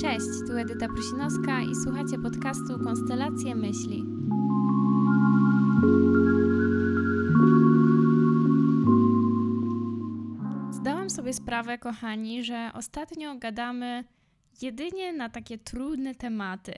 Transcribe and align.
Cześć, 0.00 0.26
tu 0.46 0.56
Edyta 0.56 0.88
Prusinowska 0.88 1.62
i 1.62 1.74
słuchacie 1.74 2.18
podcastu 2.18 2.78
Konstelacje 2.84 3.54
Myśli. 3.54 4.04
Zdałam 10.70 11.10
sobie 11.10 11.32
sprawę, 11.32 11.78
kochani, 11.78 12.44
że 12.44 12.70
ostatnio 12.74 13.34
gadamy 13.38 14.04
jedynie 14.62 15.12
na 15.12 15.28
takie 15.28 15.58
trudne 15.58 16.14
tematy. 16.14 16.72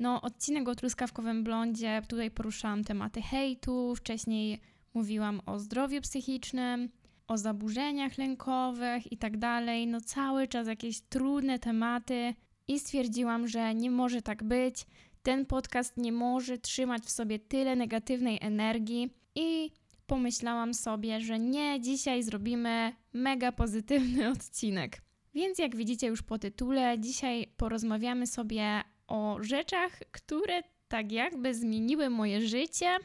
No, 0.00 0.22
odcinek 0.22 0.68
o 0.68 0.74
truskawkowym 0.74 1.44
blondzie, 1.44 2.02
tutaj 2.08 2.30
poruszałam 2.30 2.84
tematy 2.84 3.22
hejtu, 3.22 3.94
wcześniej 3.96 4.60
mówiłam 4.94 5.40
o 5.46 5.58
zdrowiu 5.58 6.00
psychicznym, 6.00 6.88
o 7.32 7.38
zaburzeniach 7.38 8.18
lękowych 8.18 9.12
i 9.12 9.16
tak 9.16 9.36
dalej. 9.36 9.86
No, 9.86 10.00
cały 10.00 10.48
czas 10.48 10.66
jakieś 10.66 11.00
trudne 11.00 11.58
tematy 11.58 12.34
i 12.68 12.80
stwierdziłam, 12.80 13.48
że 13.48 13.74
nie 13.74 13.90
może 13.90 14.22
tak 14.22 14.44
być. 14.44 14.86
Ten 15.22 15.46
podcast 15.46 15.96
nie 15.96 16.12
może 16.12 16.58
trzymać 16.58 17.02
w 17.02 17.10
sobie 17.10 17.38
tyle 17.38 17.76
negatywnej 17.76 18.38
energii 18.40 19.10
i 19.34 19.70
pomyślałam 20.06 20.74
sobie, 20.74 21.20
że 21.20 21.38
nie, 21.38 21.80
dzisiaj 21.80 22.22
zrobimy 22.22 22.92
mega 23.12 23.52
pozytywny 23.52 24.28
odcinek. 24.34 25.02
Więc 25.34 25.58
jak 25.58 25.76
widzicie 25.76 26.06
już 26.06 26.22
po 26.22 26.38
tytule, 26.38 26.98
dzisiaj 26.98 27.46
porozmawiamy 27.56 28.26
sobie 28.26 28.82
o 29.06 29.36
rzeczach, 29.40 29.98
które 30.10 30.62
tak 30.88 31.12
jakby 31.12 31.54
zmieniły 31.54 32.10
moje 32.10 32.48
życie, 32.48 32.96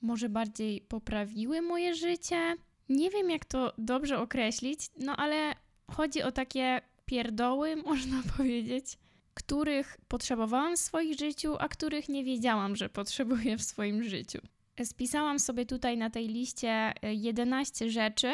może 0.00 0.28
bardziej 0.28 0.80
poprawiły 0.80 1.62
moje 1.62 1.94
życie. 1.94 2.56
Nie 2.88 3.10
wiem, 3.10 3.30
jak 3.30 3.44
to 3.44 3.72
dobrze 3.78 4.18
określić, 4.18 4.80
no 4.98 5.16
ale 5.16 5.54
chodzi 5.90 6.22
o 6.22 6.32
takie 6.32 6.80
pierdoły, 7.06 7.76
można 7.86 8.22
powiedzieć, 8.36 8.98
których 9.34 9.98
potrzebowałam 10.08 10.76
w 10.76 10.80
swoim 10.80 11.14
życiu, 11.14 11.56
a 11.58 11.68
których 11.68 12.08
nie 12.08 12.24
wiedziałam, 12.24 12.76
że 12.76 12.88
potrzebuję 12.88 13.56
w 13.56 13.62
swoim 13.62 14.04
życiu. 14.04 14.38
Spisałam 14.84 15.38
sobie 15.38 15.66
tutaj 15.66 15.96
na 15.96 16.10
tej 16.10 16.28
liście 16.28 16.92
11 17.02 17.84
e, 17.84 17.90
rzeczy 17.90 18.32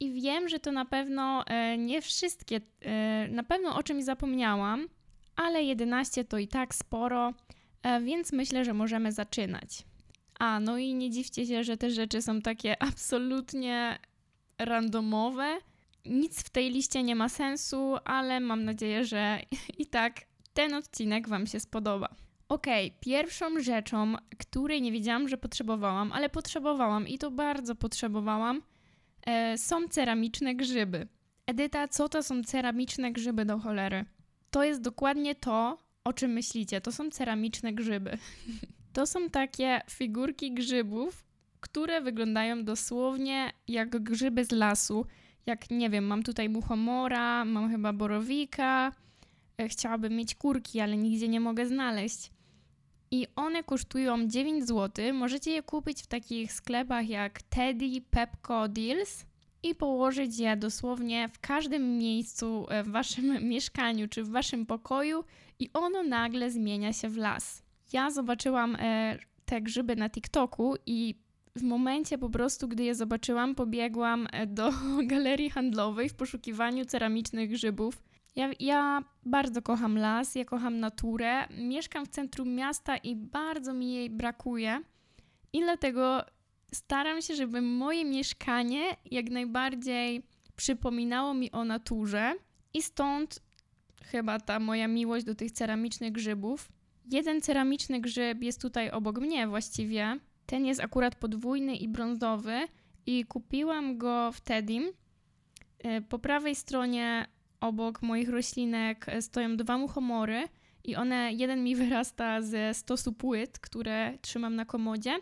i 0.00 0.12
wiem, 0.12 0.48
że 0.48 0.60
to 0.60 0.72
na 0.72 0.84
pewno 0.84 1.46
e, 1.46 1.78
nie 1.78 2.02
wszystkie, 2.02 2.60
e, 2.80 3.28
na 3.28 3.42
pewno 3.42 3.76
o 3.76 3.82
czymś 3.82 4.04
zapomniałam, 4.04 4.88
ale 5.36 5.62
11 5.62 6.24
to 6.24 6.38
i 6.38 6.48
tak 6.48 6.74
sporo, 6.74 7.32
więc 8.02 8.32
myślę, 8.32 8.64
że 8.64 8.74
możemy 8.74 9.12
zaczynać. 9.12 9.84
A, 10.38 10.60
no 10.60 10.78
i 10.78 10.94
nie 10.94 11.10
dziwcie 11.10 11.46
się, 11.46 11.64
że 11.64 11.76
te 11.76 11.90
rzeczy 11.90 12.22
są 12.22 12.40
takie 12.40 12.82
absolutnie 12.82 13.98
randomowe. 14.58 15.58
Nic 16.04 16.40
w 16.40 16.50
tej 16.50 16.70
liście 16.70 17.02
nie 17.02 17.16
ma 17.16 17.28
sensu, 17.28 17.96
ale 18.04 18.40
mam 18.40 18.64
nadzieję, 18.64 19.04
że 19.04 19.40
i 19.78 19.86
tak 19.86 20.20
ten 20.54 20.74
odcinek 20.74 21.28
Wam 21.28 21.46
się 21.46 21.60
spodoba. 21.60 22.08
Ok, 22.48 22.66
pierwszą 23.00 23.60
rzeczą, 23.60 24.14
której 24.38 24.82
nie 24.82 24.92
wiedziałam, 24.92 25.28
że 25.28 25.36
potrzebowałam, 25.36 26.12
ale 26.12 26.30
potrzebowałam 26.30 27.08
i 27.08 27.18
to 27.18 27.30
bardzo 27.30 27.74
potrzebowałam, 27.74 28.62
e, 29.26 29.58
są 29.58 29.88
ceramiczne 29.88 30.54
grzyby. 30.54 31.08
Edyta, 31.46 31.88
co 31.88 32.08
to 32.08 32.22
są 32.22 32.42
ceramiczne 32.42 33.12
grzyby 33.12 33.44
do 33.44 33.58
cholery? 33.58 34.04
To 34.50 34.64
jest 34.64 34.80
dokładnie 34.80 35.34
to, 35.34 35.78
o 36.04 36.12
czym 36.12 36.30
myślicie. 36.30 36.80
To 36.80 36.92
są 36.92 37.10
ceramiczne 37.10 37.72
grzyby. 37.72 38.18
to 38.94 39.06
są 39.06 39.30
takie 39.30 39.80
figurki 39.90 40.54
grzybów, 40.54 41.24
które 41.60 42.00
wyglądają 42.00 42.64
dosłownie 42.64 43.52
jak 43.68 44.02
grzyby 44.02 44.44
z 44.44 44.52
lasu. 44.52 45.06
Jak 45.46 45.70
nie 45.70 45.90
wiem, 45.90 46.04
mam 46.04 46.22
tutaj 46.22 46.48
muchomora, 46.48 47.44
mam 47.44 47.70
chyba 47.70 47.92
borowika, 47.92 48.92
e, 49.60 49.68
chciałabym 49.68 50.16
mieć 50.16 50.34
kurki, 50.34 50.80
ale 50.80 50.96
nigdzie 50.96 51.28
nie 51.28 51.40
mogę 51.40 51.66
znaleźć. 51.66 52.30
I 53.10 53.26
one 53.36 53.62
kosztują 53.62 54.28
9 54.28 54.66
zł. 54.66 55.14
Możecie 55.14 55.50
je 55.50 55.62
kupić 55.62 56.02
w 56.02 56.06
takich 56.06 56.52
sklepach 56.52 57.08
jak 57.08 57.42
Teddy, 57.42 58.00
Pepco, 58.10 58.68
Deals 58.68 59.26
i 59.62 59.74
położyć 59.74 60.38
je 60.38 60.56
dosłownie 60.56 61.28
w 61.28 61.38
każdym 61.38 61.98
miejscu 61.98 62.66
e, 62.68 62.82
w 62.82 62.88
waszym 62.88 63.38
mieszkaniu 63.52 64.08
czy 64.08 64.24
w 64.24 64.30
waszym 64.30 64.66
pokoju 64.66 65.24
i 65.58 65.70
ono 65.72 66.02
nagle 66.02 66.50
zmienia 66.50 66.92
się 66.92 67.08
w 67.08 67.16
las. 67.16 67.63
Ja 67.92 68.10
zobaczyłam 68.10 68.76
e, 68.78 69.18
te 69.44 69.60
grzyby 69.60 69.96
na 69.96 70.10
TikToku 70.10 70.74
i 70.86 71.14
w 71.56 71.62
momencie 71.62 72.18
po 72.18 72.30
prostu, 72.30 72.68
gdy 72.68 72.84
je 72.84 72.94
zobaczyłam, 72.94 73.54
pobiegłam 73.54 74.28
e, 74.32 74.46
do 74.46 74.70
galerii 75.12 75.50
handlowej 75.50 76.08
w 76.08 76.14
poszukiwaniu 76.14 76.84
ceramicznych 76.84 77.50
grzybów. 77.50 78.02
Ja, 78.36 78.50
ja, 78.60 79.04
bardzo 79.26 79.62
kocham 79.62 79.98
las, 79.98 80.34
ja 80.34 80.44
kocham 80.44 80.80
naturę. 80.80 81.48
Mieszkam 81.58 82.06
w 82.06 82.08
centrum 82.08 82.54
miasta 82.54 82.96
i 82.96 83.16
bardzo 83.16 83.72
mi 83.72 83.94
jej 83.94 84.10
brakuje. 84.10 84.80
I 85.52 85.60
dlatego 85.60 86.24
staram 86.72 87.22
się, 87.22 87.36
żeby 87.36 87.62
moje 87.62 88.04
mieszkanie 88.04 88.96
jak 89.10 89.30
najbardziej 89.30 90.22
przypominało 90.56 91.34
mi 91.34 91.52
o 91.52 91.64
naturze. 91.64 92.34
I 92.74 92.82
stąd 92.82 93.42
chyba 94.04 94.40
ta 94.40 94.60
moja 94.60 94.88
miłość 94.88 95.24
do 95.24 95.34
tych 95.34 95.50
ceramicznych 95.50 96.12
grzybów. 96.12 96.68
Jeden 97.10 97.40
ceramiczny 97.40 98.00
grzyb 98.00 98.42
jest 98.42 98.62
tutaj 98.62 98.90
obok 98.90 99.18
mnie 99.18 99.48
właściwie. 99.48 100.18
Ten 100.46 100.66
jest 100.66 100.80
akurat 100.80 101.14
podwójny 101.14 101.76
i 101.76 101.88
brązowy 101.88 102.58
i 103.06 103.24
kupiłam 103.24 103.98
go 103.98 104.32
w 104.32 104.40
Tedim. 104.40 104.92
E, 105.78 106.00
po 106.00 106.18
prawej 106.18 106.54
stronie 106.54 107.26
obok 107.60 108.02
moich 108.02 108.28
roślinek 108.28 109.06
stoją 109.20 109.56
dwa 109.56 109.78
muchomory 109.78 110.48
i 110.84 110.96
one, 110.96 111.32
jeden 111.32 111.64
mi 111.64 111.76
wyrasta 111.84 112.42
ze 112.42 112.74
stosu 112.74 113.12
płyt, 113.12 113.58
które 113.58 114.18
trzymam 114.20 114.56
na 114.56 114.64
komodzie, 114.64 115.18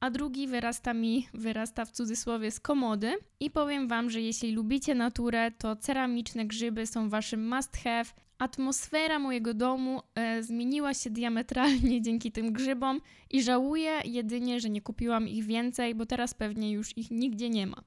a 0.00 0.10
drugi 0.10 0.46
wyrasta 0.46 0.94
mi, 0.94 1.28
wyrasta 1.34 1.84
w 1.84 1.90
cudzysłowie 1.90 2.50
z 2.50 2.60
komody. 2.60 3.12
I 3.40 3.50
powiem 3.50 3.88
Wam, 3.88 4.10
że 4.10 4.20
jeśli 4.20 4.52
lubicie 4.52 4.94
naturę, 4.94 5.50
to 5.50 5.76
ceramiczne 5.76 6.46
grzyby 6.46 6.86
są 6.86 7.08
Waszym 7.08 7.48
must 7.48 7.76
have. 7.76 8.27
Atmosfera 8.38 9.18
mojego 9.18 9.54
domu 9.54 10.02
e, 10.14 10.42
zmieniła 10.42 10.94
się 10.94 11.10
diametralnie 11.10 12.02
dzięki 12.06 12.32
tym 12.32 12.52
grzybom 12.52 13.00
i 13.30 13.42
żałuję 13.42 14.00
jedynie, 14.04 14.60
że 14.60 14.70
nie 14.70 14.82
kupiłam 14.82 15.28
ich 15.28 15.44
więcej, 15.44 15.94
bo 15.94 16.06
teraz 16.06 16.34
pewnie 16.34 16.72
już 16.72 16.98
ich 16.98 17.10
nigdzie 17.10 17.50
nie 17.50 17.66
ma. 17.66 17.82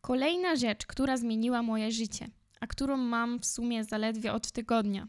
Kolejna 0.00 0.56
rzecz, 0.56 0.86
która 0.86 1.16
zmieniła 1.16 1.62
moje 1.62 1.92
życie, 1.92 2.28
a 2.60 2.66
którą 2.66 2.96
mam 2.96 3.38
w 3.38 3.46
sumie 3.46 3.84
zaledwie 3.84 4.32
od 4.32 4.52
tygodnia, 4.52 5.08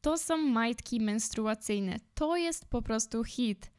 to 0.00 0.18
są 0.18 0.36
majtki 0.36 1.00
menstruacyjne. 1.00 1.96
To 2.14 2.36
jest 2.36 2.66
po 2.66 2.82
prostu 2.82 3.24
hit. 3.24 3.70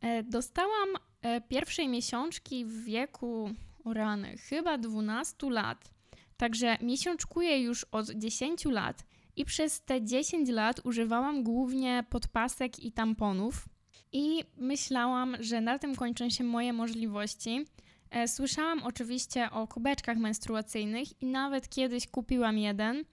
E, 0.00 0.22
dostałam 0.22 0.88
e, 1.22 1.40
pierwszej 1.40 1.88
miesiączki 1.88 2.64
w 2.64 2.84
wieku 2.84 3.50
o 3.84 3.92
rany, 3.92 4.36
chyba 4.38 4.78
12 4.78 5.50
lat. 5.50 5.90
Także 6.36 6.76
miesiączkuję 6.82 7.62
już 7.62 7.84
od 7.84 8.10
10 8.10 8.64
lat 8.64 9.04
i 9.38 9.44
przez 9.44 9.80
te 9.80 10.02
10 10.02 10.48
lat 10.48 10.80
używałam 10.84 11.42
głównie 11.42 12.04
podpasek 12.10 12.84
i 12.84 12.92
tamponów. 12.92 13.68
I 14.12 14.44
myślałam, 14.56 15.36
że 15.40 15.60
na 15.60 15.78
tym 15.78 15.96
kończą 15.96 16.30
się 16.30 16.44
moje 16.44 16.72
możliwości. 16.72 17.64
E, 18.10 18.28
słyszałam 18.28 18.82
oczywiście 18.82 19.50
o 19.50 19.66
kubeczkach 19.66 20.18
menstruacyjnych 20.18 21.22
i 21.22 21.26
nawet 21.26 21.68
kiedyś 21.68 22.06
kupiłam 22.06 22.58
jeden, 22.58 23.04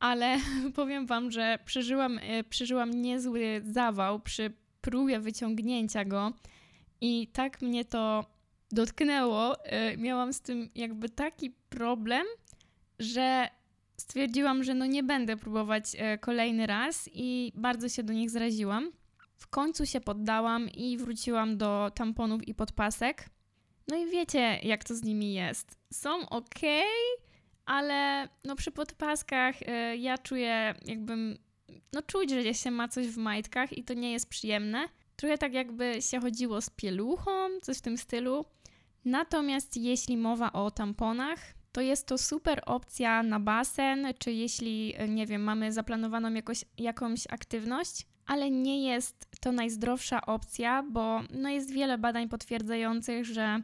ale 0.00 0.38
powiem 0.76 1.06
Wam, 1.06 1.30
że 1.30 1.58
przeżyłam, 1.64 2.18
e, 2.18 2.44
przeżyłam 2.44 2.90
niezły 2.90 3.62
zawał 3.64 4.20
przy 4.20 4.52
próbie 4.80 5.20
wyciągnięcia 5.20 6.04
go 6.04 6.32
i 7.00 7.28
tak 7.32 7.62
mnie 7.62 7.84
to 7.84 8.24
dotknęło. 8.72 9.64
E, 9.64 9.96
miałam 9.96 10.32
z 10.32 10.40
tym 10.40 10.68
jakby 10.74 11.08
taki 11.08 11.50
problem, 11.50 12.26
że 12.98 13.48
stwierdziłam, 14.02 14.64
że 14.64 14.74
no 14.74 14.86
nie 14.86 15.02
będę 15.02 15.36
próbować 15.36 15.84
e, 15.98 16.18
kolejny 16.18 16.66
raz 16.66 17.10
i 17.12 17.52
bardzo 17.54 17.88
się 17.88 18.02
do 18.02 18.12
nich 18.12 18.30
zraziłam. 18.30 18.92
W 19.36 19.46
końcu 19.46 19.86
się 19.86 20.00
poddałam 20.00 20.68
i 20.68 20.98
wróciłam 20.98 21.56
do 21.56 21.90
tamponów 21.94 22.48
i 22.48 22.54
podpasek. 22.54 23.28
No 23.88 23.96
i 23.96 24.10
wiecie, 24.10 24.58
jak 24.62 24.84
to 24.84 24.94
z 24.94 25.02
nimi 25.02 25.34
jest. 25.34 25.78
Są 25.92 26.28
ok, 26.28 26.60
ale 27.66 28.28
no 28.44 28.56
przy 28.56 28.70
podpaskach 28.70 29.62
y, 29.62 29.96
ja 29.96 30.18
czuję 30.18 30.74
jakbym, 30.84 31.38
no 31.92 32.02
czuć, 32.02 32.30
że 32.30 32.54
się 32.54 32.70
ma 32.70 32.88
coś 32.88 33.06
w 33.06 33.16
majtkach 33.16 33.78
i 33.78 33.84
to 33.84 33.94
nie 33.94 34.12
jest 34.12 34.28
przyjemne. 34.28 34.88
Trochę 35.16 35.38
tak 35.38 35.54
jakby 35.54 36.02
się 36.02 36.20
chodziło 36.20 36.60
z 36.60 36.70
pieluchą, 36.70 37.30
coś 37.62 37.78
w 37.78 37.82
tym 37.82 37.98
stylu. 37.98 38.44
Natomiast 39.04 39.76
jeśli 39.76 40.16
mowa 40.16 40.52
o 40.52 40.70
tamponach, 40.70 41.54
to 41.72 41.80
jest 41.80 42.06
to 42.06 42.18
super 42.18 42.62
opcja 42.66 43.22
na 43.22 43.40
basen, 43.40 44.06
czy 44.18 44.32
jeśli, 44.32 44.94
e, 44.96 45.08
nie 45.08 45.26
wiem, 45.26 45.42
mamy 45.42 45.72
zaplanowaną 45.72 46.34
jakoś, 46.34 46.64
jakąś 46.78 47.26
aktywność, 47.26 48.06
ale 48.26 48.50
nie 48.50 48.84
jest 48.84 49.26
to 49.40 49.52
najzdrowsza 49.52 50.26
opcja, 50.26 50.82
bo 50.82 51.20
no 51.30 51.48
jest 51.48 51.72
wiele 51.72 51.98
badań 51.98 52.28
potwierdzających, 52.28 53.24
że 53.24 53.62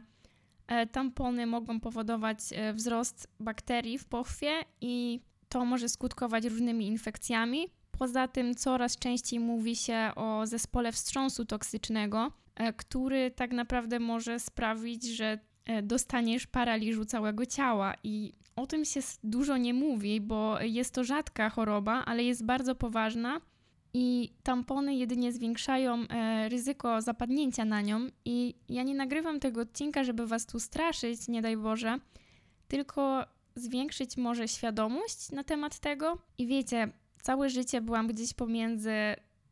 e, 0.67 0.87
tampony 0.87 1.45
mogą 1.45 1.79
powodować 1.79 2.37
e, 2.51 2.73
wzrost 2.73 3.27
bakterii 3.39 3.97
w 3.97 4.05
pochwie 4.05 4.51
i 4.81 5.21
to 5.49 5.65
może 5.65 5.89
skutkować 5.89 6.45
różnymi 6.45 6.87
infekcjami. 6.87 7.67
Poza 7.91 8.27
tym 8.27 8.55
coraz 8.55 8.97
częściej 8.97 9.39
mówi 9.39 9.75
się 9.75 10.11
o 10.15 10.47
zespole 10.47 10.91
wstrząsu 10.91 11.45
toksycznego, 11.45 12.31
który 12.77 13.31
tak 13.31 13.51
naprawdę 13.51 13.99
może 13.99 14.39
sprawić, 14.39 15.03
że 15.03 15.39
dostaniesz 15.83 16.47
paraliżu 16.47 17.05
całego 17.05 17.45
ciała 17.45 17.93
i 18.03 18.33
o 18.55 18.67
tym 18.67 18.85
się 18.85 18.99
dużo 19.23 19.57
nie 19.57 19.73
mówi, 19.73 20.21
bo 20.21 20.61
jest 20.61 20.93
to 20.93 21.03
rzadka 21.03 21.49
choroba, 21.49 22.05
ale 22.05 22.23
jest 22.23 22.45
bardzo 22.45 22.75
poważna 22.75 23.41
i 23.93 24.33
tampony 24.43 24.95
jedynie 24.95 25.31
zwiększają 25.31 26.07
e, 26.09 26.49
ryzyko 26.49 27.01
zapadnięcia 27.01 27.65
na 27.65 27.81
nią. 27.81 28.07
I 28.25 28.55
ja 28.69 28.83
nie 28.83 28.95
nagrywam 28.95 29.39
tego 29.39 29.61
odcinka, 29.61 30.03
żeby 30.03 30.27
was 30.27 30.45
tu 30.45 30.59
straszyć, 30.59 31.27
nie 31.27 31.41
daj 31.41 31.57
Boże, 31.57 31.99
tylko 32.67 33.25
zwiększyć 33.55 34.17
może 34.17 34.47
świadomość 34.47 35.31
na 35.31 35.43
temat 35.43 35.79
tego. 35.79 36.17
I 36.37 36.47
wiecie, 36.47 36.91
całe 37.21 37.49
życie 37.49 37.81
byłam 37.81 38.07
gdzieś 38.07 38.33
pomiędzy 38.33 38.93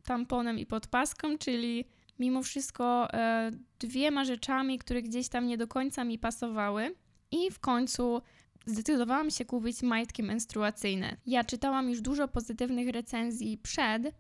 tamponem 0.04 0.60
i 0.60 0.66
podpaską, 0.66 1.38
czyli 1.38 1.86
mimo 2.20 2.44
wszystko 2.44 3.14
e, 3.14 3.52
dwiema 3.80 4.26
rzeczami, 4.26 4.80
które 4.80 5.02
gdzieś 5.02 5.30
tam 5.30 5.48
nie 5.48 5.58
do 5.58 5.68
końca 5.68 6.04
mi 6.04 6.20
pasowały. 6.20 6.96
I 7.32 7.52
w 7.52 7.60
końcu 7.60 8.22
zdecydowałam 8.66 9.32
się 9.32 9.46
kupić 9.46 9.84
majtki 9.84 10.24
menstruacyjne. 10.24 11.18
Ja 11.26 11.44
czytałam 11.44 11.90
już 11.90 12.02
dużo 12.02 12.28
pozytywnych 12.28 12.90
recenzji 12.90 13.58
przed 13.58 14.14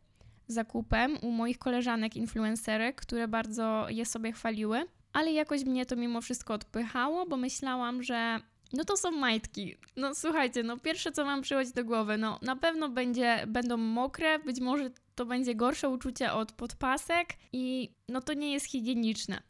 zakupem 0.47 1.17
u 1.21 1.31
moich 1.31 1.57
koleżanek 1.57 2.15
influencerek, 2.15 3.01
które 3.01 3.27
bardzo 3.27 3.85
je 3.89 4.05
sobie 4.05 4.31
chwaliły, 4.31 4.85
ale 5.13 5.31
jakoś 5.31 5.65
mnie 5.65 5.85
to 5.85 5.95
mimo 5.95 6.21
wszystko 6.21 6.53
odpychało, 6.53 7.25
bo 7.25 7.37
myślałam, 7.37 8.03
że 8.03 8.39
no 8.73 8.83
to 8.83 8.97
są 8.97 9.11
majtki. 9.11 9.75
No 9.95 10.15
słuchajcie, 10.15 10.63
no 10.63 10.77
pierwsze 10.77 11.11
co 11.11 11.25
mam 11.25 11.41
przychodzi 11.41 11.73
do 11.73 11.85
głowy, 11.85 12.17
no 12.17 12.39
na 12.41 12.55
pewno 12.55 12.89
będzie, 12.89 13.43
będą 13.47 13.77
mokre, 13.77 14.39
być 14.39 14.59
może 14.59 14.89
to 15.17 15.25
będzie 15.25 15.55
gorsze 15.55 15.89
uczucie 15.89 16.33
od 16.33 16.51
podpasek 16.51 17.27
i 17.53 17.89
no 18.09 18.21
to 18.21 18.33
nie 18.33 18.51
jest 18.51 18.65
higieniczne. 18.65 19.41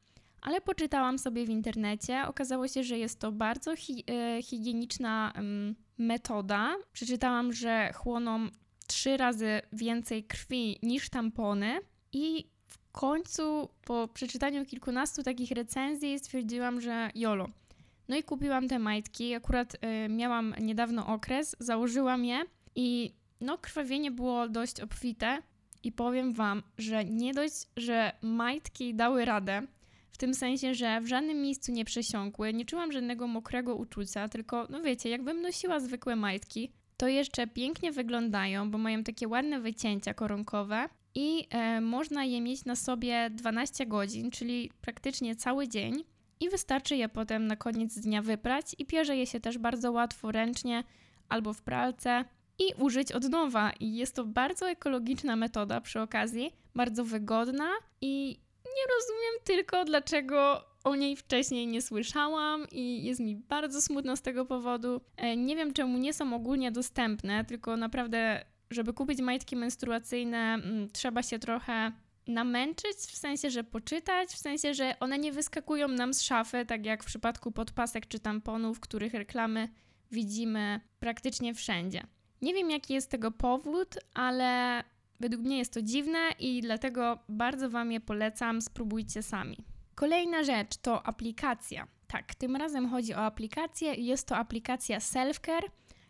Ale 0.42 0.62
poczytałam 0.62 1.20
sobie 1.20 1.46
w 1.46 1.50
internecie, 1.50 2.24
okazało 2.28 2.68
się, 2.68 2.84
że 2.84 2.98
jest 2.98 3.20
to 3.20 3.32
bardzo 3.32 3.76
hi 3.76 4.04
e, 4.08 4.42
higieniczna 4.42 5.34
metoda. 5.98 6.76
Przeczytałam, 6.94 7.54
że 7.54 7.94
chłoną 7.94 8.48
trzy 8.88 9.18
razy 9.18 9.62
więcej 9.74 10.24
krwi 10.24 10.80
niż 10.84 11.10
tampony 11.10 11.80
i 12.14 12.50
w 12.68 12.92
końcu 12.92 13.70
po 13.86 14.08
przeczytaniu 14.08 14.66
kilkunastu 14.66 15.24
takich 15.24 15.52
recenzji 15.52 16.20
stwierdziłam, 16.20 16.82
że 16.82 17.10
jolo. 17.16 17.48
No 18.08 18.16
i 18.16 18.24
kupiłam 18.24 18.68
te 18.68 18.80
majtki. 18.80 19.36
Akurat 19.36 19.76
y, 19.76 20.10
miałam 20.10 20.56
niedawno 20.62 21.08
okres, 21.08 21.56
założyłam 21.60 22.26
je 22.26 22.44
i 22.76 23.14
no 23.42 23.58
krwawienie 23.58 24.12
było 24.12 24.50
dość 24.50 24.82
obfite 24.82 25.42
i 25.84 25.92
powiem 25.92 26.34
wam, 26.34 26.64
że 26.78 27.06
nie 27.06 27.34
dość, 27.34 27.68
że 27.78 28.12
majtki 28.22 28.96
dały 28.96 29.26
radę, 29.26 29.62
w 30.12 30.18
tym 30.18 30.34
sensie, 30.34 30.76
że 30.76 31.02
w 31.02 31.08
żadnym 31.08 31.42
miejscu 31.42 31.72
nie 31.72 31.86
przesiąkły, 31.86 32.54
nie 32.54 32.66
czułam 32.66 32.92
żadnego 32.92 33.28
mokrego 33.28 33.76
uczucia, 33.76 34.30
tylko 34.30 34.68
no 34.70 34.82
wiecie, 34.82 35.10
jakbym 35.10 35.42
nosiła 35.42 35.80
zwykłe 35.80 36.16
majtki, 36.16 36.72
to 36.98 37.08
jeszcze 37.08 37.48
pięknie 37.48 37.92
wyglądają, 37.92 38.72
bo 38.72 38.78
mają 38.78 39.04
takie 39.04 39.28
ładne 39.28 39.60
wycięcia 39.60 40.14
koronkowe 40.14 40.90
i 41.16 41.48
e, 41.50 41.82
można 41.82 42.26
je 42.26 42.42
mieć 42.42 42.66
na 42.66 42.76
sobie 42.76 43.30
12 43.30 43.86
godzin, 43.86 44.32
czyli 44.32 44.72
praktycznie 44.82 45.36
cały 45.36 45.68
dzień. 45.68 46.04
I 46.40 46.50
wystarczy 46.50 46.96
je 46.96 47.10
potem 47.10 47.48
na 47.48 47.56
koniec 47.56 48.00
dnia 48.00 48.22
wyprać 48.22 48.76
i 48.78 48.86
pierze 48.86 49.18
je 49.18 49.26
się 49.26 49.40
też 49.40 49.58
bardzo 49.58 49.92
łatwo 49.92 50.32
ręcznie 50.32 50.84
albo 51.30 51.54
w 51.54 51.62
pralce 51.62 52.26
i 52.60 52.74
użyć 52.80 53.12
od 53.12 53.30
nowa. 53.30 53.72
I 53.80 53.96
jest 53.96 54.16
to 54.16 54.26
bardzo 54.26 54.70
ekologiczna 54.70 55.36
metoda 55.36 55.82
przy 55.82 56.02
okazji, 56.02 56.54
bardzo 56.76 57.06
wygodna 57.06 57.70
i 58.02 58.40
nie 58.66 58.94
rozumiem 58.96 59.44
tylko, 59.44 59.86
dlaczego 59.86 60.64
o 60.84 60.96
niej 60.96 61.16
wcześniej 61.16 61.68
nie 61.68 61.82
słyszałam 61.82 62.68
i 62.72 63.04
jest 63.04 63.20
mi 63.20 63.36
bardzo 63.36 63.82
smutno 63.82 64.16
z 64.18 64.22
tego 64.22 64.46
powodu. 64.46 65.02
E, 65.18 65.38
nie 65.38 65.56
wiem, 65.56 65.74
czemu 65.74 65.98
nie 65.98 66.14
są 66.14 66.36
ogólnie 66.36 66.72
dostępne, 66.72 67.46
tylko 67.46 67.78
naprawdę, 67.78 68.46
żeby 68.70 68.94
kupić 68.94 69.22
majtki 69.22 69.56
menstruacyjne, 69.56 70.38
mm, 70.38 70.90
trzeba 70.90 71.24
się 71.24 71.40
trochę 71.40 71.92
namęczyć, 72.28 72.98
w 72.98 73.18
sensie, 73.18 73.50
że 73.50 73.64
poczytać, 73.64 74.30
w 74.30 74.38
sensie, 74.38 74.74
że 74.74 75.00
one 75.00 75.18
nie 75.20 75.32
wyskakują 75.32 75.88
nam 75.88 76.14
z 76.14 76.22
szafy, 76.22 76.66
tak 76.66 76.86
jak 76.86 77.04
w 77.04 77.08
przypadku 77.08 77.52
podpasek 77.52 78.08
czy 78.08 78.20
tamponów, 78.20 78.80
których 78.80 79.14
reklamy 79.14 79.70
widzimy 80.12 80.80
praktycznie 81.00 81.54
wszędzie. 81.54 82.04
Nie 82.42 82.54
wiem, 82.54 82.70
jaki 82.70 82.94
jest 82.94 83.12
tego 83.12 83.32
powód, 83.32 83.96
ale 84.14 84.84
według 85.20 85.42
mnie 85.42 85.58
jest 85.58 85.74
to 85.74 85.82
dziwne 85.82 86.20
i 86.40 86.62
dlatego 86.62 87.20
bardzo 87.30 87.70
Wam 87.70 87.92
je 87.92 88.00
polecam, 88.00 88.62
spróbujcie 88.62 89.24
sami. 89.24 89.58
Kolejna 89.96 90.44
rzecz 90.44 90.78
to 90.78 91.08
aplikacja. 91.08 91.88
Tak, 92.08 92.36
tym 92.36 92.56
razem 92.56 92.90
chodzi 92.90 93.14
o 93.14 93.18
aplikację. 93.18 93.94
Jest 93.94 94.28
to 94.28 94.38
aplikacja 94.38 95.00
Selfcare, 95.00 95.66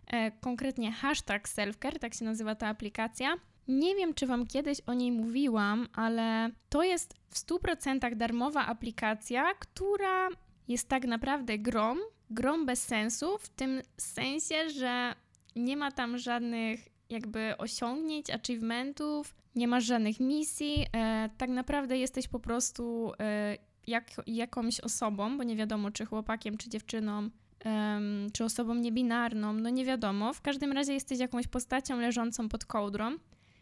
e, 0.07 0.31
konkretnie 0.31 0.91
hashtag 0.91 1.49
Selfcare, 1.49 1.99
tak 1.99 2.13
się 2.13 2.25
nazywa 2.25 2.55
ta 2.55 2.67
aplikacja. 2.67 3.35
Nie 3.67 3.95
wiem, 3.95 4.13
czy 4.13 4.27
Wam 4.27 4.47
kiedyś 4.47 4.81
o 4.81 4.93
niej 4.93 5.11
mówiłam, 5.11 5.87
ale 5.93 6.49
to 6.69 6.83
jest 6.83 7.13
w 7.29 7.37
100% 7.37 8.15
darmowa 8.15 8.65
aplikacja, 8.65 9.53
która 9.53 10.29
jest 10.67 10.89
tak 10.89 11.05
naprawdę 11.05 11.57
grom, 11.57 11.99
grom 12.29 12.65
bez 12.65 12.83
sensu, 12.83 13.37
w 13.37 13.49
tym 13.49 13.81
sensie, 13.97 14.69
że 14.69 15.15
nie 15.59 15.77
ma 15.77 15.91
tam 15.91 16.17
żadnych 16.17 16.87
jakby 17.09 17.57
osiągnięć, 17.57 18.29
achievementów, 18.29 19.35
nie 19.55 19.67
masz 19.67 19.83
żadnych 19.83 20.19
misji. 20.19 20.85
E, 20.95 21.29
tak 21.37 21.49
naprawdę 21.49 21.97
jesteś 21.97 22.27
po 22.27 22.39
prostu 22.39 23.11
e, 23.19 23.57
jak, 23.87 24.11
jakąś 24.27 24.79
osobą, 24.79 25.37
bo 25.37 25.43
nie 25.43 25.55
wiadomo, 25.55 25.91
czy 25.91 26.05
chłopakiem, 26.05 26.57
czy 26.57 26.69
dziewczyną, 26.69 27.29
um, 27.65 28.27
czy 28.33 28.43
osobą 28.43 28.75
niebinarną, 28.75 29.53
no 29.53 29.69
nie 29.69 29.85
wiadomo. 29.85 30.33
W 30.33 30.41
każdym 30.41 30.71
razie 30.71 30.93
jesteś 30.93 31.19
jakąś 31.19 31.47
postacią 31.47 31.99
leżącą 31.99 32.49
pod 32.49 32.65
kołdrą. 32.65 33.15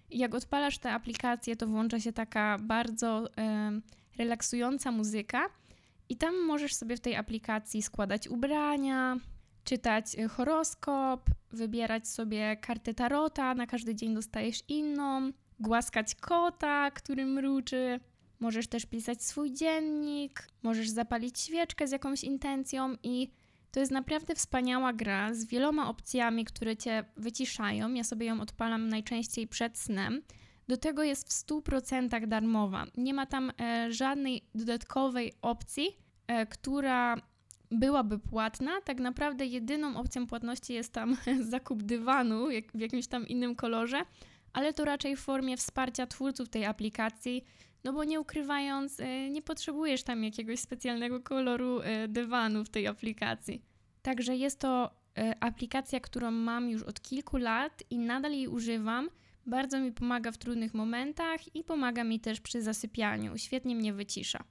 I 0.10 0.18
jak 0.18 0.36
odpalasz 0.36 0.78
tę 0.78 0.92
aplikację, 0.92 1.56
to 1.56 1.68
włącza 1.68 2.00
się 2.00 2.14
taka 2.14 2.58
bardzo 2.62 3.28
relaksująca 4.18 4.92
muzyka. 4.92 5.46
I 6.10 6.16
tam 6.16 6.46
możesz 6.46 6.76
sobie 6.76 6.98
w 6.98 7.00
tej 7.00 7.16
aplikacji 7.16 7.82
składać 7.82 8.28
ubrania, 8.28 9.18
czytać 9.64 10.16
y, 10.16 10.28
horoskop, 10.30 11.30
wybierać 11.56 12.08
sobie 12.08 12.58
kartę 12.58 12.94
tarota, 12.94 13.54
na 13.56 13.68
każdy 13.68 13.96
dzień 13.96 14.14
dostajesz 14.14 14.64
inną, 14.68 15.32
głaskać 15.60 16.16
kota, 16.16 16.92
który 16.92 17.26
mruczy. 17.26 18.00
Możesz 18.40 18.68
też 18.68 18.86
pisać 18.86 19.24
swój 19.24 19.54
dziennik, 19.54 20.48
możesz 20.64 20.90
zapalić 20.90 21.40
świeczkę 21.40 21.88
z 21.88 21.92
jakąś 21.92 22.24
intencją 22.24 22.96
i 23.04 23.32
to 23.72 23.80
jest 23.80 23.92
naprawdę 23.92 24.36
wspaniała 24.36 24.94
gra 24.94 25.34
z 25.34 25.46
wieloma 25.46 25.90
opcjami, 25.90 26.46
które 26.46 26.78
cię 26.78 27.06
wyciszają. 27.18 27.94
Ja 27.94 28.04
sobie 28.04 28.26
ją 28.26 28.42
odpalam 28.42 28.90
najczęściej 28.90 29.48
przed 29.48 29.78
snem. 29.78 30.22
Do 30.68 30.78
tego 30.78 31.04
jest 31.04 31.30
w 31.30 31.48
100% 31.48 32.28
darmowa. 32.28 32.86
Nie 32.98 33.14
ma 33.14 33.26
tam 33.26 33.52
e, 33.60 33.92
żadnej 33.92 34.50
dodatkowej 34.56 35.34
opcji, 35.42 35.98
e, 36.28 36.46
która 36.46 37.16
byłaby 37.72 38.20
płatna. 38.20 38.82
Tak 38.82 39.00
naprawdę 39.00 39.46
jedyną 39.46 39.98
opcją 39.98 40.28
płatności 40.28 40.74
jest 40.74 40.94
tam 40.94 41.18
zakup 41.54 41.84
dywanu 41.84 42.52
jak, 42.52 42.72
w 42.72 42.80
jakimś 42.80 43.08
tam 43.08 43.28
innym 43.28 43.56
kolorze, 43.56 44.02
ale 44.54 44.74
to 44.74 44.86
raczej 44.86 45.16
w 45.16 45.20
formie 45.20 45.58
wsparcia 45.58 46.08
twórców 46.08 46.50
tej 46.50 46.66
aplikacji, 46.66 47.44
no 47.84 47.94
bo 47.94 48.04
nie 48.04 48.20
ukrywając, 48.20 49.00
e, 49.00 49.30
nie 49.30 49.42
potrzebujesz 49.42 50.04
tam 50.04 50.24
jakiegoś 50.24 50.60
specjalnego 50.60 51.20
koloru 51.20 51.80
e, 51.80 52.08
dywanu 52.08 52.66
w 52.66 52.70
tej 52.70 52.88
aplikacji. 52.88 53.62
Także 54.02 54.36
jest 54.36 54.60
to 54.60 54.92
e, 55.18 55.44
aplikacja, 55.44 56.00
którą 56.00 56.32
mam 56.32 56.70
już 56.70 56.84
od 56.84 57.02
kilku 57.02 57.38
lat 57.38 57.84
i 57.90 57.98
nadal 57.98 58.32
jej 58.32 58.48
używam. 58.48 59.10
Bardzo 59.46 59.80
mi 59.80 59.92
pomaga 59.92 60.32
w 60.32 60.38
trudnych 60.38 60.74
momentach 60.74 61.56
i 61.56 61.64
pomaga 61.64 62.04
mi 62.04 62.20
też 62.20 62.42
przy 62.42 62.62
zasypianiu. 62.62 63.38
Świetnie 63.38 63.76
mnie 63.76 63.94
wycisza. 63.94 64.44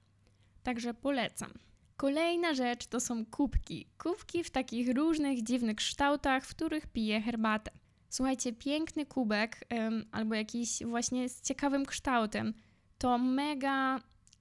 Także 0.62 0.94
polecam. 0.94 1.50
Kolejna 1.96 2.54
rzecz 2.54 2.86
to 2.86 3.00
są 3.00 3.26
kubki. 3.26 3.86
Kubki 3.98 4.44
w 4.44 4.50
takich 4.50 4.96
różnych 4.96 5.42
dziwnych 5.42 5.76
kształtach, 5.76 6.44
w 6.44 6.54
których 6.54 6.86
piję 6.86 7.20
herbatę. 7.20 7.70
Słuchajcie, 8.08 8.52
piękny 8.52 9.06
kubek 9.06 9.68
albo 10.12 10.34
jakiś 10.34 10.84
właśnie 10.84 11.28
z 11.28 11.40
ciekawym 11.40 11.86
kształtem 11.86 12.54
to 12.98 13.18
mega 13.18 14.00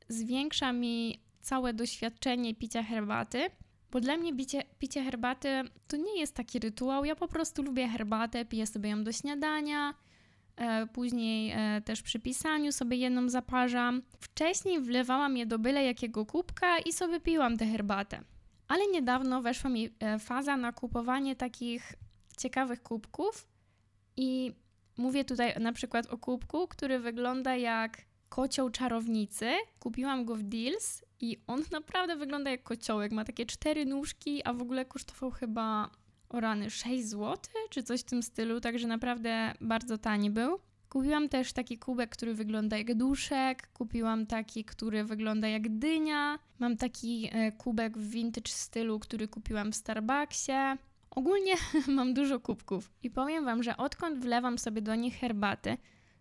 zwiększa 0.10 0.74
mi 0.74 1.24
całe 1.41 1.74
doświadczenie 1.74 2.55
picia 2.55 2.83
herbaty, 2.83 3.50
bo 3.91 4.01
dla 4.01 4.17
mnie 4.17 4.36
picie, 4.36 4.63
picie 4.79 5.03
herbaty 5.03 5.50
to 5.88 5.98
nie 5.98 6.19
jest 6.19 6.36
taki 6.36 6.60
rytuał. 6.60 7.05
Ja 7.05 7.15
po 7.15 7.27
prostu 7.27 7.63
lubię 7.63 7.88
herbatę, 7.88 8.45
piję 8.45 8.67
sobie 8.67 8.89
ją 8.89 9.03
do 9.03 9.12
śniadania, 9.12 9.93
później 10.93 11.51
e, 11.55 11.81
też 11.81 12.01
przy 12.01 12.19
pisaniu 12.19 12.72
sobie 12.72 12.98
jedną 12.98 13.29
zaparzam. 13.29 14.01
Wcześniej 14.19 14.79
wlewałam 14.79 15.38
je 15.38 15.45
do 15.45 15.60
byle 15.60 15.83
jakiego 15.83 16.25
kubka 16.25 16.79
i 16.79 16.93
sobie 16.93 17.19
piłam 17.19 17.57
tę 17.57 17.65
herbatę. 17.65 18.22
Ale 18.67 18.88
niedawno 18.88 19.41
weszła 19.41 19.69
mi 19.69 19.89
e, 20.00 20.19
faza 20.19 20.57
na 20.57 20.72
kupowanie 20.72 21.36
takich 21.36 21.93
ciekawych 22.38 22.83
kubków, 22.83 23.48
I 24.17 24.53
mówię 24.98 25.25
tutaj 25.25 25.60
na 25.60 25.74
przykład 25.74 26.05
o 26.05 26.17
kubku, 26.17 26.67
który 26.67 27.00
wygląda 27.00 27.55
jak 27.55 28.01
kocioł 28.29 28.69
czarownicy. 28.69 29.51
Kupiłam 29.79 30.25
go 30.25 30.36
w 30.36 30.43
Deals 30.43 31.03
i 31.19 31.38
on 31.48 31.62
naprawdę 31.72 32.15
wygląda 32.15 32.51
jak 32.51 32.63
kociołek. 32.63 33.12
Ma 33.12 33.25
takie 33.25 33.45
cztery 33.45 33.86
nóżki, 33.86 34.41
a 34.43 34.53
w 34.53 34.62
ogóle 34.62 34.86
kosztował 34.86 35.31
chyba 35.31 35.89
o 36.34 36.40
rany 36.40 36.70
6 36.70 37.06
zł, 37.06 37.38
czy 37.70 37.84
coś 37.84 38.02
w 38.02 38.04
tym 38.04 38.24
stylu, 38.24 38.62
także 38.62 38.88
naprawdę 38.88 39.54
bardzo 39.62 39.98
tani 39.98 40.30
był. 40.30 40.60
Kupiłam 40.90 41.30
też 41.30 41.54
taki 41.54 41.78
kubek, 41.78 42.10
który 42.10 42.34
wygląda 42.34 42.78
jak 42.78 42.96
duszek, 42.96 43.68
kupiłam 43.74 44.25
taki, 44.25 44.66
który 44.66 45.04
wygląda 45.04 45.48
jak 45.48 45.78
dynia, 45.78 46.40
mam 46.60 46.78
taki 46.78 47.30
e, 47.32 47.52
kubek 47.52 47.98
w 47.98 48.10
vintage 48.10 48.52
stylu, 48.52 49.00
który 49.00 49.28
kupiłam 49.28 49.72
w 49.72 49.75
Starbucksie. 49.75 50.52
Ogólnie 51.10 51.54
mam 51.88 52.13
dużo 52.13 52.40
kubków 52.40 52.92
i 53.04 53.12
powiem 53.12 53.46
Wam, 53.46 53.63
że 53.63 53.78
odkąd 53.78 54.20
wlewam 54.20 54.58
sobie 54.58 54.82
do 54.82 54.96
nich 54.96 55.16
herbaty, 55.16 55.78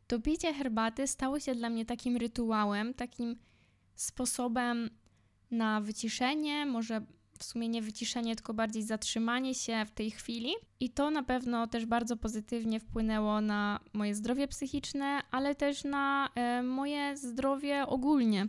to 0.06 0.20
picie 0.20 0.54
herbaty 0.54 1.06
stało 1.06 1.40
się 1.40 1.54
dla 1.54 1.70
mnie 1.70 1.86
takim 1.86 2.16
rytuałem, 2.16 2.94
takim 2.94 3.36
sposobem 3.94 4.90
na 5.50 5.80
wyciszenie, 5.80 6.66
może 6.66 7.00
w 7.42 7.44
sumie 7.44 7.68
nie 7.68 7.82
wyciszenie, 7.82 8.36
tylko 8.36 8.54
bardziej 8.54 8.82
zatrzymanie 8.82 9.54
się 9.54 9.84
w 9.86 9.90
tej 9.90 10.10
chwili. 10.10 10.52
I 10.80 10.90
to 10.90 11.10
na 11.10 11.22
pewno 11.22 11.66
też 11.66 11.86
bardzo 11.86 12.16
pozytywnie 12.16 12.80
wpłynęło 12.80 13.40
na 13.40 13.80
moje 13.92 14.14
zdrowie 14.14 14.48
psychiczne, 14.48 15.20
ale 15.30 15.54
też 15.54 15.84
na 15.84 16.28
e, 16.34 16.62
moje 16.62 17.16
zdrowie 17.16 17.86
ogólnie. 17.86 18.46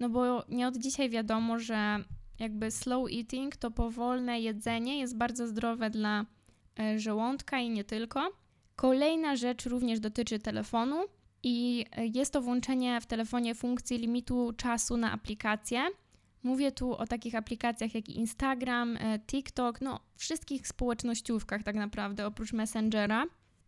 No 0.00 0.08
bo 0.08 0.44
nie 0.48 0.68
od 0.68 0.76
dzisiaj 0.76 1.10
wiadomo, 1.10 1.58
że 1.58 2.04
jakby 2.38 2.70
slow 2.70 3.10
eating 3.12 3.56
to 3.56 3.70
powolne 3.70 4.40
jedzenie 4.40 4.98
jest 4.98 5.16
bardzo 5.16 5.46
zdrowe 5.46 5.90
dla 5.90 6.26
e, 6.78 6.98
żołądka 6.98 7.58
i 7.58 7.70
nie 7.70 7.84
tylko. 7.84 8.32
Kolejna 8.76 9.36
rzecz 9.36 9.66
również 9.66 10.00
dotyczy 10.00 10.38
telefonu 10.38 11.04
i 11.42 11.84
e, 11.92 12.06
jest 12.06 12.32
to 12.32 12.42
włączenie 12.42 13.00
w 13.00 13.06
telefonie 13.06 13.54
funkcji 13.54 13.98
limitu 13.98 14.52
czasu 14.56 14.96
na 14.96 15.12
aplikację. 15.12 15.86
Mówię 16.46 16.72
tu 16.72 16.96
o 16.96 17.06
takich 17.06 17.34
aplikacjach 17.34 17.94
jak 17.94 18.08
Instagram, 18.08 18.96
e, 18.96 19.18
TikTok, 19.18 19.80
no 19.80 20.00
wszystkich 20.16 20.68
społecznościówkach 20.68 21.62
tak 21.62 21.76
naprawdę, 21.76 22.26
oprócz 22.26 22.52
Messengera. 22.52 23.24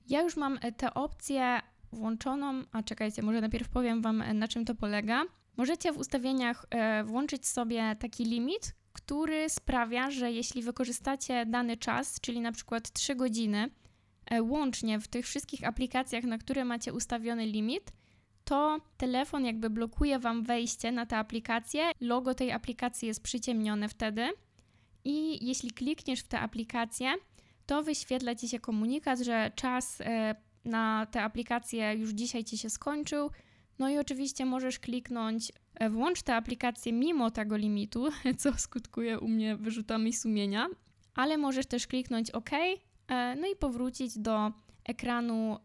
Ja 0.08 0.23
już 0.23 0.37
mam 0.37 0.58
e, 0.62 0.73
tę 0.73 0.94
opcję 0.94 1.61
włączoną, 1.92 2.62
a 2.73 2.82
czekajcie, 2.82 3.23
może 3.23 3.40
najpierw 3.40 3.68
powiem 3.68 4.02
Wam 4.02 4.23
e, 4.23 4.35
na 4.35 4.49
czym 4.49 4.64
to 4.64 4.75
polega. 4.75 5.25
Możecie 5.56 5.92
w 5.92 5.99
ustawieniach 5.99 6.66
włączyć 7.04 7.47
sobie 7.47 7.97
taki 8.00 8.25
limit, 8.25 8.75
który 8.92 9.49
sprawia, 9.49 10.11
że 10.11 10.32
jeśli 10.32 10.62
wykorzystacie 10.62 11.47
dany 11.47 11.76
czas, 11.76 12.20
czyli 12.20 12.40
na 12.40 12.52
przykład 12.52 12.90
3 12.90 13.14
godziny, 13.14 13.70
łącznie 14.40 15.00
w 15.00 15.08
tych 15.08 15.26
wszystkich 15.26 15.64
aplikacjach, 15.64 16.25
na 16.25 16.38
które 16.38 16.64
macie 16.64 16.92
ustawiony 16.92 17.47
limit, 17.47 17.92
to 18.48 18.80
telefon 18.96 19.44
jakby 19.44 19.70
blokuje 19.70 20.18
Wam 20.18 20.42
wejście 20.42 20.92
na 20.92 21.06
tę 21.06 21.16
aplikację. 21.16 21.90
Logo 22.00 22.34
tej 22.34 22.52
aplikacji 22.52 23.08
jest 23.08 23.22
przyciemnione 23.22 23.88
wtedy. 23.88 24.28
I 25.04 25.46
jeśli 25.46 25.70
klikniesz 25.70 26.20
w 26.20 26.28
tę 26.28 26.40
aplikację, 26.40 27.14
to 27.66 27.82
wyświetla 27.82 28.34
Ci 28.34 28.48
się 28.48 28.60
komunikat, 28.60 29.18
że 29.18 29.52
czas 29.54 30.00
e, 30.00 30.34
na 30.64 31.06
tę 31.06 31.22
aplikację 31.22 31.94
już 31.94 32.10
dzisiaj 32.10 32.44
Ci 32.44 32.58
się 32.58 32.70
skończył. 32.70 33.30
No 33.78 33.88
i 33.88 33.98
oczywiście 33.98 34.44
możesz 34.44 34.78
kliknąć 34.78 35.52
e, 35.74 35.90
włącz 35.90 36.22
tę 36.22 36.34
aplikację 36.34 36.92
mimo 36.92 37.30
tego 37.30 37.56
limitu, 37.56 38.08
co 38.40 38.52
skutkuje 38.52 39.20
u 39.20 39.28
mnie 39.28 39.56
wyrzutami 39.56 40.12
sumienia, 40.12 40.66
ale 41.14 41.38
możesz 41.38 41.66
też 41.66 41.86
kliknąć 41.86 42.30
OK, 42.30 42.50
e, 42.52 43.36
no 43.40 43.46
i 43.52 43.56
powrócić 43.56 44.18
do 44.18 44.52
ekranu 44.84 45.58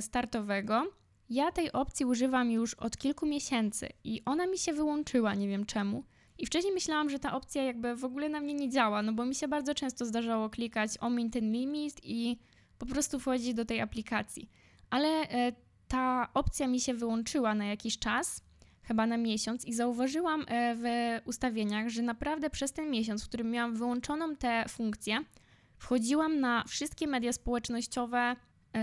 startowego. 0.00 0.97
Ja 1.30 1.52
tej 1.52 1.72
opcji 1.72 2.06
używam 2.06 2.50
już 2.50 2.74
od 2.74 2.96
kilku 2.96 3.26
miesięcy 3.26 3.88
i 4.04 4.22
ona 4.24 4.46
mi 4.46 4.58
się 4.58 4.72
wyłączyła, 4.72 5.34
nie 5.34 5.48
wiem 5.48 5.66
czemu. 5.66 6.04
I 6.38 6.46
wcześniej 6.46 6.74
myślałam, 6.74 7.10
że 7.10 7.18
ta 7.18 7.34
opcja 7.34 7.62
jakby 7.62 7.96
w 7.96 8.04
ogóle 8.04 8.28
na 8.28 8.40
mnie 8.40 8.54
nie 8.54 8.68
działa, 8.68 9.02
no 9.02 9.12
bo 9.12 9.26
mi 9.26 9.34
się 9.34 9.48
bardzo 9.48 9.74
często 9.74 10.06
zdarzało 10.06 10.50
klikać 10.50 10.90
omin 11.00 11.30
ten 11.30 11.52
limit 11.52 12.00
i 12.02 12.38
po 12.78 12.86
prostu 12.86 13.18
wchodzić 13.18 13.54
do 13.54 13.64
tej 13.64 13.80
aplikacji. 13.80 14.50
Ale 14.90 15.08
e, 15.08 15.52
ta 15.88 16.28
opcja 16.34 16.66
mi 16.66 16.80
się 16.80 16.94
wyłączyła 16.94 17.54
na 17.54 17.64
jakiś 17.64 17.98
czas, 17.98 18.42
chyba 18.82 19.06
na 19.06 19.16
miesiąc, 19.16 19.64
i 19.64 19.74
zauważyłam 19.74 20.44
e, 20.48 20.74
w 20.76 20.82
ustawieniach, 21.28 21.88
że 21.88 22.02
naprawdę 22.02 22.50
przez 22.50 22.72
ten 22.72 22.90
miesiąc, 22.90 23.24
w 23.24 23.28
którym 23.28 23.50
miałam 23.50 23.76
wyłączoną 23.76 24.36
tę 24.36 24.64
funkcję, 24.68 25.24
wchodziłam 25.76 26.40
na 26.40 26.64
wszystkie 26.64 27.06
media 27.06 27.32
społecznościowe 27.32 28.36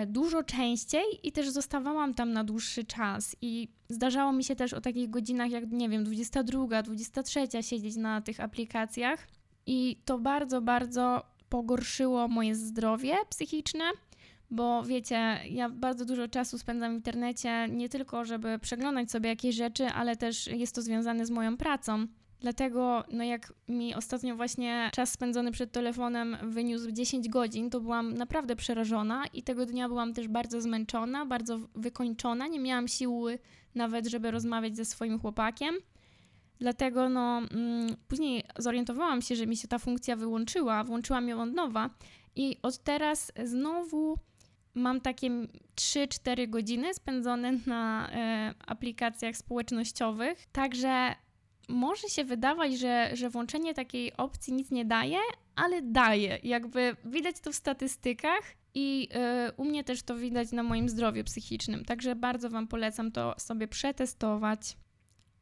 dużo 0.07 0.43
częściej 0.43 1.03
i 1.23 1.31
też 1.31 1.49
zostawałam 1.49 2.13
tam 2.13 2.33
na 2.33 2.43
dłuższy 2.43 2.83
czas. 2.83 3.35
I 3.41 3.67
zdarzało 3.89 4.31
mi 4.31 4.43
się 4.43 4.55
też 4.55 4.73
o 4.73 4.81
takich 4.81 5.09
godzinach 5.09 5.51
jak, 5.51 5.71
nie 5.71 5.89
wiem, 5.89 6.03
22, 6.03 6.81
23 6.81 7.47
siedzieć 7.61 7.95
na 7.95 8.21
tych 8.21 8.39
aplikacjach. 8.39 9.27
I 9.65 9.97
to 10.05 10.19
bardzo, 10.19 10.61
bardzo 10.61 11.25
pogorszyło 11.49 12.27
moje 12.27 12.55
zdrowie 12.55 13.15
psychiczne, 13.29 13.85
bo 14.51 14.83
wiecie, 14.83 15.39
ja 15.49 15.69
bardzo 15.69 16.05
dużo 16.05 16.27
czasu 16.27 16.57
spędzam 16.57 16.91
w 16.91 16.95
internecie, 16.95 17.67
nie 17.69 17.89
tylko 17.89 18.25
żeby 18.25 18.59
przeglądać 18.59 19.11
sobie 19.11 19.29
jakieś 19.29 19.55
rzeczy, 19.55 19.85
ale 19.85 20.15
też 20.15 20.47
jest 20.47 20.75
to 20.75 20.81
związane 20.81 21.25
z 21.25 21.31
moją 21.31 21.57
pracą. 21.57 22.07
Dlatego, 22.39 23.03
no 23.11 23.23
jak 23.23 23.53
mi 23.67 23.95
ostatnio 23.95 24.35
właśnie 24.35 24.89
czas 24.93 25.11
spędzony 25.11 25.51
przed 25.51 25.71
telefonem 25.71 26.37
wyniósł 26.43 26.91
10 26.91 27.29
godzin, 27.29 27.69
to 27.69 27.79
byłam 27.79 28.13
naprawdę 28.13 28.55
przerażona 28.55 29.23
i 29.33 29.43
tego 29.43 29.65
dnia 29.65 29.87
byłam 29.87 30.13
też 30.13 30.27
bardzo 30.27 30.61
zmęczona, 30.61 31.25
bardzo 31.25 31.59
wykończona. 31.75 32.47
Nie 32.47 32.59
miałam 32.59 32.87
siły 32.87 33.39
nawet, 33.75 34.07
żeby 34.07 34.31
rozmawiać 34.31 34.75
ze 34.75 34.85
swoim 34.85 35.19
chłopakiem. 35.19 35.75
Dlatego 36.59 37.09
no, 37.09 37.37
mm, 37.37 37.95
później 38.07 38.43
zorientowałam 38.57 39.21
się, 39.21 39.35
że 39.35 39.47
mi 39.47 39.57
się 39.57 39.67
ta 39.67 39.79
funkcja 39.79 40.15
wyłączyła, 40.15 40.83
włączyłam 40.83 41.27
ją 41.27 41.41
od 41.41 41.53
nowa 41.53 41.89
i 42.35 42.57
od 42.61 42.77
teraz 42.77 43.31
znowu 43.43 44.17
mam 44.75 45.01
takie 45.01 45.29
3-4 45.75 46.49
godziny 46.49 46.93
spędzone 46.93 47.51
na 47.65 48.09
e, 48.11 48.53
aplikacjach 48.67 49.37
społecznościowych. 49.37 50.45
Także 50.51 51.15
może 51.69 52.07
się 52.07 52.23
wydawać, 52.23 52.79
że, 52.79 53.09
że 53.13 53.29
włączenie 53.29 53.73
takiej 53.73 54.17
opcji 54.17 54.53
nic 54.53 54.71
nie 54.71 54.85
daje, 54.85 55.17
ale 55.55 55.81
daje. 55.81 56.39
Jakby 56.43 56.95
widać 57.05 57.39
to 57.39 57.51
w 57.51 57.55
statystykach 57.55 58.41
i 58.73 59.09
yy, 59.11 59.51
u 59.57 59.65
mnie 59.65 59.83
też 59.83 60.03
to 60.03 60.17
widać 60.17 60.51
na 60.51 60.63
moim 60.63 60.89
zdrowiu 60.89 61.23
psychicznym. 61.23 61.85
Także 61.85 62.15
bardzo 62.15 62.49
Wam 62.49 62.67
polecam 62.67 63.11
to 63.11 63.35
sobie 63.37 63.67
przetestować. 63.67 64.77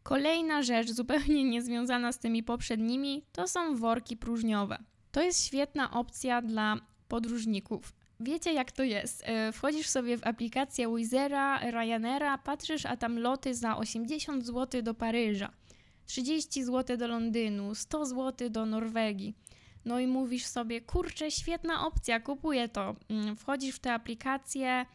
Kolejna 0.03 0.63
rzecz, 0.63 0.92
zupełnie 1.01 1.44
niezwiązana 1.44 2.12
z 2.12 2.20
tymi 2.20 2.44
poprzednimi, 2.44 3.24
to 3.32 3.48
są 3.48 3.75
worki 3.75 4.18
próżniowe. 4.18 4.77
To 5.12 5.22
jest 5.22 5.46
świetna 5.46 5.92
opcja 5.92 6.42
dla 6.42 6.77
podróżników. 7.08 7.94
Wiecie 8.20 8.53
jak 8.53 8.72
to 8.72 8.84
jest? 8.84 9.24
Y, 9.50 9.51
wchodzisz 9.51 9.89
sobie 9.89 10.18
w 10.18 10.27
aplikację 10.27 10.96
Wizera, 10.96 11.72
Ryanaira, 11.72 12.38
patrzysz, 12.38 12.86
a 12.86 12.98
tam 12.98 13.20
loty 13.20 13.56
za 13.56 13.77
80 13.77 14.46
zł 14.46 14.82
do 14.82 14.94
Paryża. 14.94 15.51
30 16.06 16.64
zł 16.64 16.98
do 16.98 17.08
Londynu, 17.08 17.76
100 17.76 18.06
zł 18.06 18.50
do 18.50 18.66
Norwegii. 18.66 19.36
No 19.86 20.00
i 20.00 20.08
mówisz 20.08 20.46
sobie, 20.46 20.82
kurczę, 20.82 21.32
świetna 21.32 21.88
opcja, 21.88 22.20
kupuję 22.20 22.70
to. 22.70 22.96
Mm, 23.10 23.36
wchodzisz 23.36 23.76
w 23.76 23.80
tę 23.80 23.94
aplikację, 23.94 24.86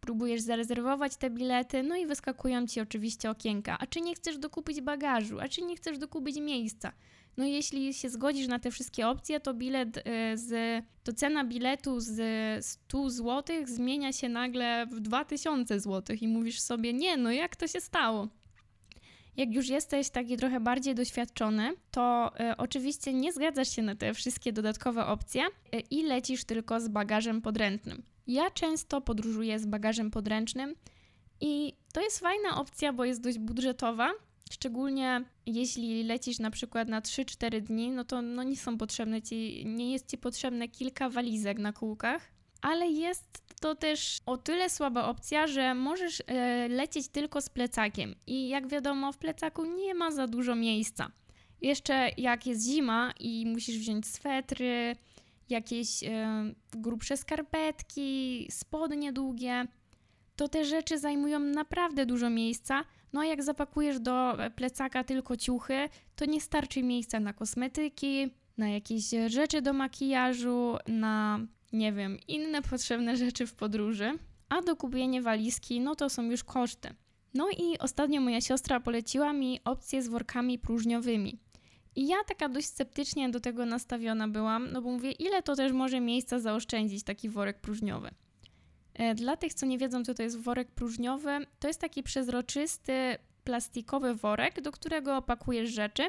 próbujesz 0.00 0.40
zarezerwować 0.40 1.16
te 1.16 1.30
bilety, 1.30 1.82
no 1.82 1.96
i 1.96 2.06
wyskakują 2.06 2.66
ci 2.66 2.80
oczywiście 2.80 3.30
okienka. 3.30 3.76
A 3.80 3.86
czy 3.86 4.00
nie 4.00 4.14
chcesz 4.14 4.38
dokupić 4.38 4.80
bagażu? 4.80 5.40
A 5.40 5.48
czy 5.48 5.62
nie 5.62 5.76
chcesz 5.76 5.98
dokupić 5.98 6.36
miejsca? 6.36 6.92
No 7.36 7.44
jeśli 7.44 7.94
się 7.94 8.10
zgodzisz 8.10 8.48
na 8.48 8.58
te 8.58 8.70
wszystkie 8.70 9.08
opcje, 9.08 9.40
to 9.40 9.54
bilet 9.54 9.96
y, 9.96 10.02
z, 10.34 10.84
to 11.04 11.12
cena 11.12 11.44
biletu 11.44 12.00
z 12.00 12.66
100 12.66 13.10
zł 13.10 13.56
zmienia 13.64 14.12
się 14.12 14.28
nagle 14.28 14.86
w 14.86 15.00
2000 15.00 15.80
zł 15.80 16.16
i 16.20 16.28
mówisz 16.28 16.60
sobie, 16.60 16.92
nie, 16.92 17.16
no 17.16 17.32
jak 17.32 17.56
to 17.56 17.66
się 17.66 17.80
stało? 17.80 18.28
Jak 19.36 19.54
już 19.54 19.68
jesteś 19.68 20.10
taki 20.10 20.36
trochę 20.36 20.60
bardziej 20.60 20.94
doświadczony, 20.94 21.72
to 21.90 22.32
y, 22.40 22.56
oczywiście 22.56 23.12
nie 23.12 23.32
zgadzasz 23.32 23.68
się 23.68 23.82
na 23.82 23.94
te 23.94 24.14
wszystkie 24.14 24.52
dodatkowe 24.52 25.06
opcje 25.06 25.42
y, 25.46 25.80
i 25.90 26.02
lecisz 26.02 26.44
tylko 26.44 26.80
z 26.80 26.88
bagażem 26.88 27.42
podręcznym. 27.42 28.02
Ja 28.26 28.50
często 28.50 29.00
podróżuję 29.00 29.58
z 29.58 29.66
bagażem 29.66 30.10
podręcznym 30.10 30.74
i 31.40 31.72
to 31.92 32.00
jest 32.00 32.18
fajna 32.18 32.60
opcja, 32.60 32.92
bo 32.92 33.04
jest 33.04 33.20
dość 33.20 33.38
budżetowa. 33.38 34.10
Szczególnie 34.50 35.24
jeśli 35.46 36.04
lecisz 36.04 36.38
na 36.38 36.50
przykład 36.50 36.88
na 36.88 37.00
3-4 37.00 37.60
dni, 37.60 37.90
no 37.90 38.04
to 38.04 38.22
no 38.22 38.42
nie 38.42 38.56
są 38.56 38.78
potrzebne 38.78 39.22
ci, 39.22 39.66
nie 39.66 39.92
jest 39.92 40.10
ci 40.10 40.18
potrzebne 40.18 40.68
kilka 40.68 41.10
walizek 41.10 41.58
na 41.58 41.72
kółkach, 41.72 42.33
ale 42.64 42.88
jest 42.88 43.42
to 43.60 43.74
też 43.74 44.18
o 44.26 44.36
tyle 44.36 44.70
słaba 44.70 45.08
opcja, 45.08 45.46
że 45.46 45.74
możesz 45.74 46.22
e, 46.26 46.68
lecieć 46.68 47.08
tylko 47.08 47.40
z 47.40 47.48
plecakiem 47.48 48.14
i 48.26 48.48
jak 48.48 48.68
wiadomo 48.68 49.12
w 49.12 49.18
plecaku 49.18 49.64
nie 49.64 49.94
ma 49.94 50.10
za 50.10 50.26
dużo 50.26 50.54
miejsca. 50.54 51.10
Jeszcze 51.62 52.10
jak 52.16 52.46
jest 52.46 52.66
zima 52.66 53.12
i 53.20 53.46
musisz 53.46 53.78
wziąć 53.78 54.06
swetry, 54.06 54.96
jakieś 55.48 56.04
e, 56.04 56.08
grubsze 56.72 57.16
skarpetki, 57.16 58.46
spodnie 58.50 59.12
długie. 59.12 59.66
To 60.36 60.48
te 60.48 60.64
rzeczy 60.64 60.98
zajmują 60.98 61.38
naprawdę 61.38 62.06
dużo 62.06 62.30
miejsca. 62.30 62.84
No 63.12 63.20
a 63.20 63.24
jak 63.24 63.42
zapakujesz 63.42 64.00
do 64.00 64.36
plecaka 64.56 65.04
tylko 65.04 65.36
ciuchy, 65.36 65.88
to 66.16 66.24
nie 66.24 66.40
starczy 66.40 66.82
miejsca 66.82 67.20
na 67.20 67.32
kosmetyki, 67.32 68.30
na 68.58 68.68
jakieś 68.68 69.04
rzeczy 69.26 69.62
do 69.62 69.72
makijażu, 69.72 70.76
na 70.88 71.40
nie 71.74 71.92
wiem, 71.92 72.18
inne 72.28 72.62
potrzebne 72.62 73.16
rzeczy 73.16 73.46
w 73.46 73.54
podróży. 73.54 74.18
A 74.48 74.62
do 74.62 74.76
kupienia 74.76 75.22
walizki, 75.22 75.80
no 75.80 75.94
to 75.94 76.10
są 76.10 76.22
już 76.22 76.44
koszty. 76.44 76.94
No 77.34 77.48
i 77.50 77.78
ostatnio 77.78 78.20
moja 78.20 78.40
siostra 78.40 78.80
poleciła 78.80 79.32
mi 79.32 79.60
opcję 79.64 80.02
z 80.02 80.08
workami 80.08 80.58
próżniowymi. 80.58 81.38
I 81.96 82.06
ja 82.06 82.16
taka 82.28 82.48
dość 82.48 82.66
sceptycznie 82.66 83.28
do 83.28 83.40
tego 83.40 83.66
nastawiona 83.66 84.28
byłam, 84.28 84.72
no 84.72 84.82
bo 84.82 84.90
mówię, 84.90 85.12
ile 85.12 85.42
to 85.42 85.56
też 85.56 85.72
może 85.72 86.00
miejsca 86.00 86.38
zaoszczędzić 86.38 87.02
taki 87.02 87.28
worek 87.28 87.60
próżniowy. 87.60 88.10
E, 88.94 89.14
dla 89.14 89.36
tych, 89.36 89.54
co 89.54 89.66
nie 89.66 89.78
wiedzą, 89.78 90.04
co 90.04 90.14
to 90.14 90.22
jest 90.22 90.40
worek 90.40 90.70
próżniowy, 90.70 91.46
to 91.58 91.68
jest 91.68 91.80
taki 91.80 92.02
przezroczysty, 92.02 93.16
plastikowy 93.44 94.14
worek, 94.14 94.60
do 94.60 94.72
którego 94.72 95.16
opakujesz 95.16 95.70
rzeczy 95.70 96.02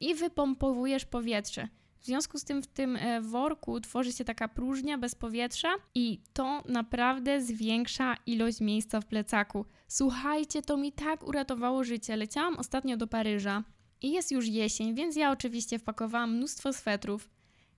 i 0.00 0.14
wypompowujesz 0.14 1.04
powietrze. 1.04 1.68
W 2.00 2.04
związku 2.04 2.38
z 2.38 2.44
tym 2.44 2.62
w 2.62 2.66
tym 2.66 2.96
e, 2.96 3.20
worku 3.20 3.80
tworzy 3.80 4.12
się 4.12 4.24
taka 4.24 4.48
próżnia 4.48 4.98
bez 4.98 5.14
powietrza 5.14 5.68
i 5.94 6.20
to 6.32 6.62
naprawdę 6.68 7.40
zwiększa 7.40 8.16
ilość 8.26 8.60
miejsca 8.60 9.00
w 9.00 9.06
plecaku. 9.06 9.64
Słuchajcie, 9.88 10.62
to 10.62 10.76
mi 10.76 10.92
tak 10.92 11.28
uratowało 11.28 11.84
życie. 11.84 12.16
Leciałam 12.16 12.56
ostatnio 12.56 12.96
do 12.96 13.06
Paryża 13.06 13.64
i 14.02 14.12
jest 14.12 14.32
już 14.32 14.46
jesień, 14.46 14.94
więc 14.94 15.16
ja 15.16 15.30
oczywiście 15.30 15.78
wpakowałam 15.78 16.36
mnóstwo 16.36 16.72
swetrów. 16.72 17.30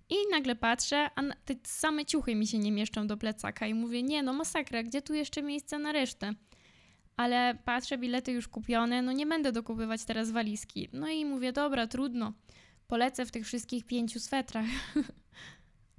I 0.08 0.14
nagle 0.30 0.56
patrzę, 0.56 1.10
a 1.14 1.22
te 1.44 1.54
same 1.64 2.04
ciuchy 2.04 2.34
mi 2.34 2.46
się 2.46 2.58
nie 2.58 2.72
mieszczą 2.72 3.06
do 3.06 3.16
plecaka 3.16 3.66
i 3.66 3.74
mówię, 3.74 4.02
nie 4.02 4.22
no 4.22 4.32
masakra, 4.32 4.82
gdzie 4.82 5.02
tu 5.02 5.14
jeszcze 5.14 5.42
miejsce 5.42 5.78
na 5.78 5.92
resztę? 5.92 6.34
Ale 7.16 7.58
patrzę, 7.64 7.98
bilety 7.98 8.32
już 8.32 8.48
kupione, 8.48 9.02
no 9.02 9.12
nie 9.12 9.26
będę 9.26 9.52
dokupywać 9.52 10.04
teraz 10.04 10.30
walizki. 10.30 10.88
No 10.92 11.08
i 11.08 11.24
mówię, 11.24 11.52
dobra, 11.52 11.86
trudno, 11.86 12.32
polecę 12.92 13.26
w 13.26 13.30
tych 13.30 13.46
wszystkich 13.46 13.84
pięciu 13.84 14.20
swetrach. 14.20 14.66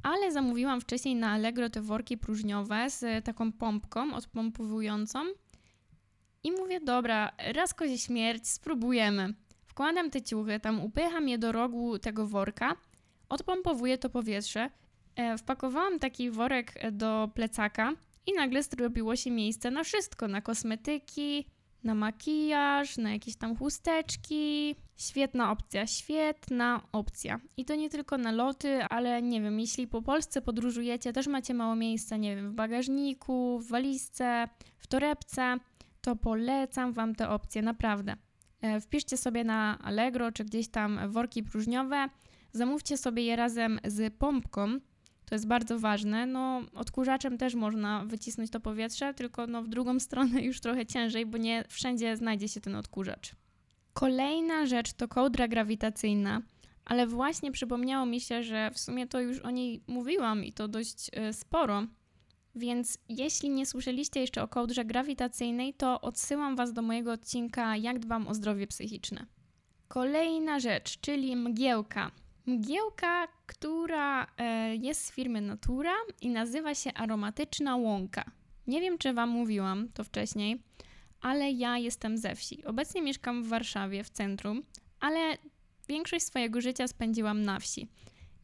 Ale 0.10 0.32
zamówiłam 0.32 0.82
wcześniej 0.82 1.16
na 1.16 1.32
Allegro 1.32 1.70
te 1.70 1.82
worki 1.82 2.18
próżniowe 2.18 2.90
z 2.90 3.26
taką 3.26 3.52
pompką 3.52 4.14
odpompowującą. 4.14 5.20
I 6.44 6.52
mówię, 6.52 6.80
dobra, 6.80 7.32
raz 7.54 7.74
kozie 7.74 7.98
śmierć, 7.98 8.48
spróbujemy. 8.48 9.34
Wkładam 9.66 10.10
te 10.10 10.22
ciuchy, 10.22 10.60
tam 10.60 10.80
upycham 10.84 11.30
je 11.30 11.38
do 11.38 11.52
rogu 11.52 12.00
tego 12.00 12.28
worka, 12.28 12.76
odpompowuję 13.30 13.98
to 13.98 14.10
powietrze, 14.10 14.70
e, 15.16 15.38
wpakowałam 15.38 16.00
taki 16.00 16.30
worek 16.30 16.92
do 16.92 17.30
plecaka 17.34 17.94
i 18.26 18.34
nagle 18.34 18.64
zrobiło 18.64 19.16
się 19.16 19.32
miejsce 19.32 19.72
na 19.72 19.84
wszystko, 19.84 20.28
na 20.28 20.42
kosmetyki, 20.42 21.46
na 21.84 21.96
makijaż, 21.96 22.98
na 22.98 23.12
jakieś 23.12 23.36
tam 23.36 23.56
chusteczki. 23.56 24.76
Świetna 24.98 25.52
opcja, 25.52 25.88
świetna 25.88 26.82
opcja. 26.92 27.40
I 27.58 27.66
to 27.66 27.76
nie 27.76 27.90
tylko 27.90 28.18
na 28.18 28.32
loty, 28.32 28.84
ale 28.84 29.22
nie 29.22 29.42
wiem, 29.42 29.60
jeśli 29.60 29.88
po 29.88 30.02
Polsce 30.02 30.42
podróżujecie, 30.42 31.14
też 31.14 31.28
macie 31.28 31.54
mało 31.54 31.76
miejsca, 31.76 32.18
nie 32.18 32.36
wiem, 32.36 32.52
w 32.52 32.54
bagażniku, 32.54 33.60
w 33.60 33.70
walizce, 33.70 34.48
w 34.78 34.88
torebce, 34.88 35.58
to 36.02 36.16
polecam 36.16 36.94
Wam 36.94 37.16
te 37.16 37.30
opcje, 37.30 37.62
naprawdę. 37.62 38.16
E, 38.62 38.82
wpiszcie 38.82 39.18
sobie 39.18 39.44
na 39.44 39.80
Allegro 39.80 40.32
czy 40.32 40.46
gdzieś 40.46 40.68
tam 40.68 41.00
worki 41.12 41.44
próżniowe, 41.44 42.10
zamówcie 42.52 42.98
sobie 42.98 43.24
je 43.24 43.36
razem 43.36 43.80
z 43.86 44.14
pompką. 44.14 44.80
To 45.26 45.36
jest 45.36 45.48
bardzo 45.48 45.80
ważne. 45.80 46.26
No, 46.26 46.62
odkurzaczem 46.74 47.38
też 47.38 47.56
można 47.56 48.06
wycisnąć 48.06 48.52
to 48.52 48.60
powietrze, 48.60 49.14
tylko 49.14 49.48
no, 49.48 49.64
w 49.64 49.68
drugą 49.68 50.00
stronę 50.08 50.42
już 50.42 50.60
trochę 50.60 50.86
ciężej, 50.86 51.26
bo 51.26 51.38
nie 51.38 51.64
wszędzie 51.70 52.18
znajdzie 52.18 52.48
się 52.48 52.62
ten 52.62 52.76
odkurzacz. 52.76 53.32
Kolejna 53.94 54.66
rzecz 54.66 54.94
to 54.94 55.08
kołdra 55.08 55.48
grawitacyjna, 55.48 56.42
ale 56.86 57.08
właśnie 57.08 57.52
przypomniało 57.52 58.06
mi 58.06 58.22
się, 58.22 58.44
że 58.44 58.72
w 58.72 58.80
sumie 58.80 59.08
to 59.08 59.20
już 59.20 59.40
o 59.40 59.50
niej 59.50 59.84
mówiłam 59.88 60.44
i 60.44 60.54
to 60.54 60.68
dość 60.68 61.10
e, 61.14 61.34
sporo. 61.34 61.84
Więc 62.56 62.98
jeśli 63.10 63.50
nie 63.50 63.66
słyszeliście 63.66 64.20
jeszcze 64.20 64.44
o 64.44 64.48
kołdrze 64.48 64.86
grawitacyjnej, 64.86 65.74
to 65.74 66.02
odsyłam 66.02 66.56
Was 66.56 66.74
do 66.74 66.82
mojego 66.82 67.12
odcinka 67.12 67.78
Jak 67.78 68.00
dbam 68.00 68.28
o 68.28 68.34
zdrowie 68.34 68.68
psychiczne. 68.68 69.26
Kolejna 69.88 70.60
rzecz, 70.60 71.00
czyli 71.00 71.36
mgiełka. 71.36 72.12
Mgiełka, 72.46 73.28
która 73.46 74.28
e, 74.38 74.76
jest 74.76 75.06
z 75.06 75.12
firmy 75.12 75.42
Natura 75.42 75.94
i 76.22 76.30
nazywa 76.30 76.76
się 76.76 76.94
aromatyczna 76.94 77.76
łąka. 77.76 78.32
Nie 78.68 78.82
wiem, 78.82 78.98
czy 78.98 79.14
Wam 79.14 79.30
mówiłam 79.30 79.90
to 79.94 80.04
wcześniej, 80.04 80.64
ale 81.22 81.52
ja 81.52 81.78
jestem 81.78 82.18
ze 82.18 82.36
wsi. 82.36 82.66
Obecnie 82.66 83.02
mieszkam 83.02 83.44
w 83.44 83.48
Warszawie, 83.48 84.04
w 84.04 84.10
centrum, 84.10 84.64
ale 85.00 85.38
większość 85.88 86.26
swojego 86.26 86.62
życia 86.62 86.88
spędziłam 86.88 87.42
na 87.42 87.60
wsi. 87.60 87.88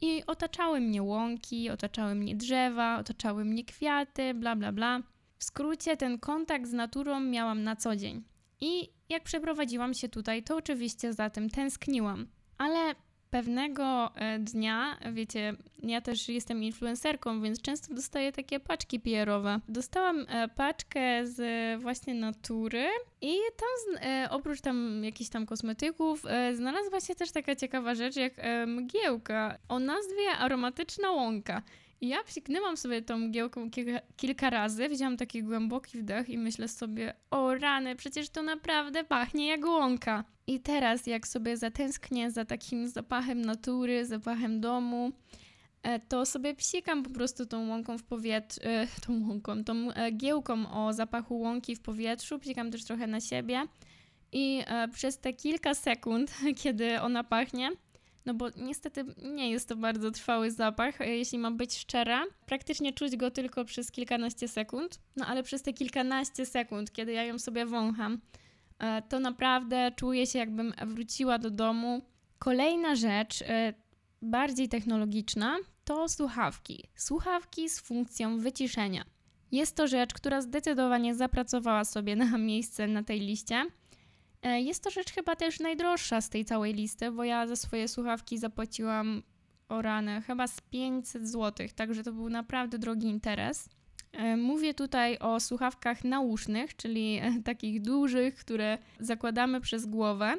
I 0.02 0.26
otaczały 0.28 0.80
mnie 0.80 1.04
łąki, 1.04 1.70
otaczały 1.70 2.16
mnie 2.16 2.36
drzewa, 2.36 3.00
otaczały 3.00 3.46
mnie 3.46 3.66
kwiaty, 3.66 4.34
bla 4.34 4.56
bla 4.56 4.72
bla. 4.72 5.00
W 5.38 5.44
skrócie, 5.44 5.98
ten 5.98 6.20
kontakt 6.20 6.68
z 6.68 6.74
naturą 6.74 7.20
miałam 7.20 7.64
na 7.64 7.76
co 7.76 7.96
dzień. 7.96 8.24
I 8.62 8.90
jak 9.10 9.24
przeprowadziłam 9.24 9.94
się 9.94 10.10
tutaj, 10.10 10.44
to 10.44 10.56
oczywiście 10.56 11.14
za 11.14 11.30
tym 11.30 11.50
tęskniłam. 11.50 12.28
Ale 12.58 12.96
pewnego 13.30 14.16
e, 14.16 14.40
dnia, 14.40 14.98
wiecie, 15.12 15.54
ja 15.84 16.02
też 16.02 16.30
jestem 16.30 16.64
influencerką, 16.64 17.42
więc 17.42 17.62
często 17.62 17.94
dostaję 17.94 18.32
takie 18.32 18.60
paczki 18.60 19.00
PR-owe. 19.00 19.60
Dostałam 19.68 20.26
e, 20.30 20.48
paczkę 20.48 21.28
z 21.28 21.42
właśnie 21.82 22.14
natury 22.14 22.88
i 23.22 23.36
tam 23.58 24.04
e, 24.10 24.28
oprócz 24.30 24.62
tam 24.62 25.04
jakichś 25.04 25.30
tam 25.30 25.46
kosmetyków 25.46 26.24
znalazła 26.54 27.00
się 27.00 27.16
też 27.16 27.32
taka 27.32 27.56
ciekawa 27.56 27.96
rzecz 27.96 28.16
jak 28.16 28.34
mgiełka 28.68 29.58
o 29.70 29.80
nazwie 29.80 30.30
aromatyczna 30.40 31.12
łąka. 31.12 31.62
I 32.02 32.08
ja 32.08 32.24
psiknęłam 32.24 32.78
sobie 32.78 33.02
tą 33.02 33.18
mgiełką 33.18 33.72
kilka, 33.72 34.00
kilka 34.18 34.50
razy, 34.50 34.90
wziąłam 34.90 35.18
taki 35.18 35.44
głęboki 35.44 35.98
wdech 35.98 36.30
i 36.30 36.38
myślę 36.38 36.68
sobie, 36.68 37.14
o 37.32 37.56
rany, 37.56 37.96
przecież 37.96 38.30
to 38.30 38.44
naprawdę 38.44 39.04
pachnie 39.04 39.48
jak 39.48 39.66
łąka. 39.66 40.24
I 40.48 40.60
teraz, 40.60 41.08
jak 41.08 41.28
sobie 41.28 41.58
zatęsknię 41.58 42.32
za 42.32 42.46
takim 42.46 42.88
zapachem 42.88 43.42
natury, 43.42 44.06
zapachem 44.06 44.62
domu, 44.62 45.12
e, 45.84 46.00
to 46.00 46.26
sobie 46.26 46.56
psikam 46.56 47.04
po 47.04 47.10
prostu 47.10 47.46
tą 47.46 47.70
łąką 47.70 47.98
w 47.98 48.04
powietrzu, 48.04 48.62
e, 48.64 48.88
tą 49.08 49.28
łąką, 49.28 49.64
tą 49.64 49.92
e, 49.92 50.12
giełką 50.12 50.72
o 50.72 50.94
zapachu 50.94 51.40
łąki 51.40 51.76
w 51.76 51.82
powietrzu, 51.82 52.40
psikam 52.40 52.72
też 52.72 52.84
trochę 52.84 53.08
na 53.08 53.22
siebie 53.22 53.64
i 54.32 54.62
przez 54.94 55.20
te 55.20 55.34
kilka 55.34 55.74
sekund, 55.74 56.32
kiedy 56.64 57.02
ona 57.02 57.24
pachnie, 57.24 57.70
no 58.30 58.34
bo 58.34 58.50
niestety 58.58 59.06
nie 59.36 59.52
jest 59.52 59.70
to 59.70 59.76
bardzo 59.76 60.12
trwały 60.12 60.52
zapach, 60.52 61.00
jeśli 61.00 61.38
mam 61.40 61.58
być 61.58 61.78
szczera. 61.78 62.24
Praktycznie 62.46 62.94
czuć 62.94 63.16
go 63.16 63.32
tylko 63.32 63.66
przez 63.66 63.92
kilkanaście 63.92 64.48
sekund, 64.48 65.00
no 65.16 65.26
ale 65.26 65.44
przez 65.44 65.62
te 65.62 65.74
kilkanaście 65.74 66.46
sekund, 66.46 66.92
kiedy 66.92 67.12
ja 67.12 67.24
ją 67.24 67.40
sobie 67.40 67.66
wącham, 67.66 68.22
E, 68.80 69.02
to 69.02 69.20
naprawdę 69.20 69.92
czuję 69.96 70.28
się, 70.28 70.40
jakbym 70.40 70.74
wróciła 70.88 71.38
do 71.38 71.50
domu. 71.50 72.02
Kolejna 72.40 72.96
rzecz, 72.96 73.42
e, 73.42 73.74
bardziej 74.22 74.70
technologiczna, 74.70 75.58
to 75.86 76.10
słuchawki. 76.10 76.84
Słuchawki 76.96 77.70
z 77.70 77.80
funkcją 77.80 78.40
wyciszenia. 78.40 79.06
Jest 79.52 79.76
to 79.76 79.88
rzecz, 79.88 80.14
która 80.14 80.42
zdecydowanie 80.42 81.16
zapracowała 81.16 81.86
sobie 81.86 82.16
na 82.16 82.38
miejsce 82.38 82.88
na 82.88 83.04
tej 83.04 83.20
liście. 83.20 83.66
E, 84.42 84.62
jest 84.62 84.84
to 84.84 84.90
rzecz 84.90 85.12
chyba 85.12 85.36
też 85.36 85.60
najdroższa 85.60 86.22
z 86.22 86.30
tej 86.30 86.46
całej 86.46 86.74
listy, 86.74 87.12
bo 87.12 87.24
ja 87.24 87.48
za 87.48 87.56
swoje 87.56 87.88
słuchawki 87.88 88.38
zapłaciłam 88.38 89.24
o 89.70 89.82
ranę 89.82 90.22
chyba 90.22 90.48
z 90.48 90.62
500 90.62 91.30
zł, 91.30 91.68
także 91.76 92.04
to 92.04 92.14
był 92.14 92.30
naprawdę 92.30 92.80
drogi 92.80 93.08
interes. 93.08 93.70
E, 94.12 94.38
mówię 94.38 94.74
tutaj 94.74 95.18
o 95.18 95.40
słuchawkach 95.40 96.04
nausznych, 96.04 96.76
czyli 96.76 97.20
e, 97.22 97.42
takich 97.44 97.82
dużych, 97.82 98.36
które 98.36 98.78
zakładamy 99.00 99.62
przez 99.62 99.86
głowę. 99.86 100.36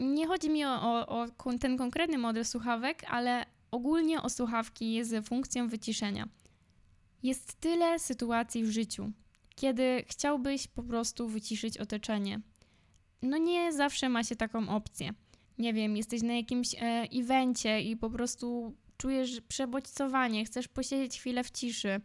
Nie 0.00 0.26
chodzi 0.26 0.50
mi 0.50 0.64
o, 0.64 0.82
o, 0.82 1.06
o 1.08 1.58
ten 1.60 1.76
konkretny 1.76 2.18
model 2.18 2.44
słuchawek, 2.44 3.04
ale 3.08 3.46
ogólnie 3.70 4.22
o 4.22 4.30
słuchawki 4.30 5.04
z 5.04 5.26
funkcją 5.26 5.68
wyciszenia. 5.68 6.28
Jest 7.22 7.60
tyle 7.60 7.98
sytuacji 7.98 8.64
w 8.64 8.70
życiu, 8.70 9.12
kiedy 9.54 10.04
chciałbyś 10.08 10.66
po 10.66 10.82
prostu 10.82 11.28
wyciszyć 11.28 11.78
otoczenie. 11.78 12.40
No 13.22 13.38
nie 13.38 13.72
zawsze 13.72 14.08
ma 14.08 14.24
się 14.24 14.36
taką 14.36 14.68
opcję. 14.68 15.10
Nie 15.58 15.72
wiem, 15.72 15.96
jesteś 15.96 16.22
na 16.22 16.34
jakimś 16.34 16.74
e, 16.74 16.78
evencie 17.12 17.80
i 17.80 17.96
po 17.96 18.10
prostu 18.10 18.74
czujesz 18.96 19.40
przebodźcowanie, 19.40 20.44
chcesz 20.44 20.68
posiedzieć 20.68 21.18
chwilę 21.18 21.44
w 21.44 21.50
ciszy 21.50 22.00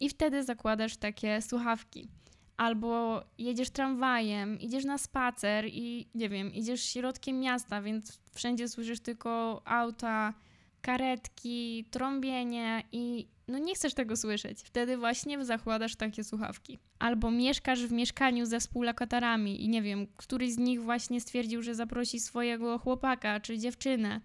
I 0.00 0.08
wtedy 0.08 0.44
zakładasz 0.44 0.96
takie 0.96 1.42
słuchawki. 1.42 2.08
Albo 2.56 3.22
jedziesz 3.38 3.70
tramwajem, 3.70 4.60
idziesz 4.60 4.84
na 4.84 4.98
spacer 4.98 5.66
i 5.66 6.08
nie 6.14 6.28
wiem, 6.28 6.54
idziesz 6.54 6.82
środkiem 6.82 7.40
miasta, 7.40 7.82
więc 7.82 8.18
wszędzie 8.34 8.68
słyszysz 8.68 9.00
tylko 9.00 9.62
auta, 9.64 10.34
karetki, 10.80 11.84
trąbienie 11.90 12.82
i 12.92 13.26
no 13.48 13.58
nie 13.58 13.74
chcesz 13.74 13.94
tego 13.94 14.16
słyszeć. 14.16 14.60
Wtedy 14.62 14.96
właśnie 14.96 15.44
zakładasz 15.44 15.96
takie 15.96 16.24
słuchawki. 16.24 16.78
Albo 16.98 17.30
mieszkasz 17.30 17.86
w 17.86 17.92
mieszkaniu 17.92 18.46
ze 18.46 18.60
współlokatorami 18.60 19.64
i 19.64 19.68
nie 19.68 19.82
wiem, 19.82 20.06
któryś 20.16 20.52
z 20.52 20.58
nich 20.58 20.82
właśnie 20.82 21.20
stwierdził, 21.20 21.62
że 21.62 21.74
zaprosi 21.74 22.20
swojego 22.20 22.78
chłopaka 22.78 23.40
czy 23.40 23.58
dziewczynę. 23.58 24.20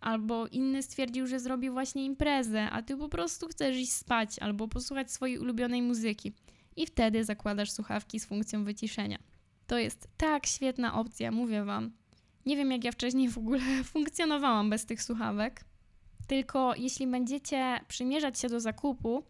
Albo 0.00 0.46
inny 0.46 0.82
stwierdził, 0.82 1.26
że 1.26 1.40
zrobi 1.40 1.70
właśnie 1.70 2.04
imprezę, 2.04 2.70
a 2.70 2.82
ty 2.82 2.96
po 2.96 3.08
prostu 3.08 3.48
chcesz 3.48 3.76
iść 3.76 3.92
spać 3.92 4.38
albo 4.38 4.68
posłuchać 4.68 5.12
swojej 5.12 5.38
ulubionej 5.38 5.82
muzyki. 5.82 6.32
I 6.76 6.86
wtedy 6.86 7.24
zakładasz 7.24 7.70
słuchawki 7.70 8.20
z 8.20 8.26
funkcją 8.26 8.64
wyciszenia. 8.64 9.18
To 9.66 9.78
jest 9.78 10.08
tak 10.16 10.46
świetna 10.46 10.94
opcja, 10.94 11.30
mówię 11.30 11.64
wam. 11.64 11.90
Nie 12.46 12.56
wiem, 12.56 12.70
jak 12.70 12.84
ja 12.84 12.92
wcześniej 12.92 13.28
w 13.28 13.38
ogóle 13.38 13.60
funkcjonowałam 13.92 14.70
bez 14.70 14.86
tych 14.86 15.02
słuchawek. 15.02 15.64
Tylko 16.26 16.74
jeśli 16.74 17.06
będziecie 17.06 17.80
przymierzać 17.88 18.38
się 18.38 18.48
do 18.48 18.60
zakupu, 18.60 19.24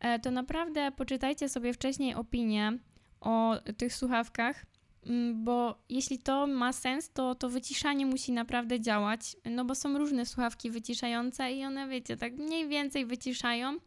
e, 0.00 0.18
to 0.18 0.30
naprawdę 0.30 0.92
poczytajcie 0.92 1.48
sobie 1.48 1.72
wcześniej 1.72 2.14
opinię 2.14 2.78
o 3.20 3.56
tych 3.76 3.94
słuchawkach, 3.94 4.66
mm, 5.06 5.44
bo 5.44 5.78
jeśli 5.88 6.18
to 6.18 6.46
ma 6.46 6.72
sens, 6.72 7.10
to 7.12 7.34
to 7.34 7.48
wyciszanie 7.48 8.06
musi 8.06 8.32
naprawdę 8.32 8.80
działać, 8.80 9.36
no 9.44 9.64
bo 9.64 9.74
są 9.74 9.98
różne 9.98 10.26
słuchawki 10.26 10.70
wyciszające 10.70 11.52
i 11.52 11.64
one, 11.64 11.88
wiecie, 11.88 12.16
tak 12.16 12.32
mniej 12.32 12.68
więcej 12.68 13.06
wyciszają, 13.06 13.78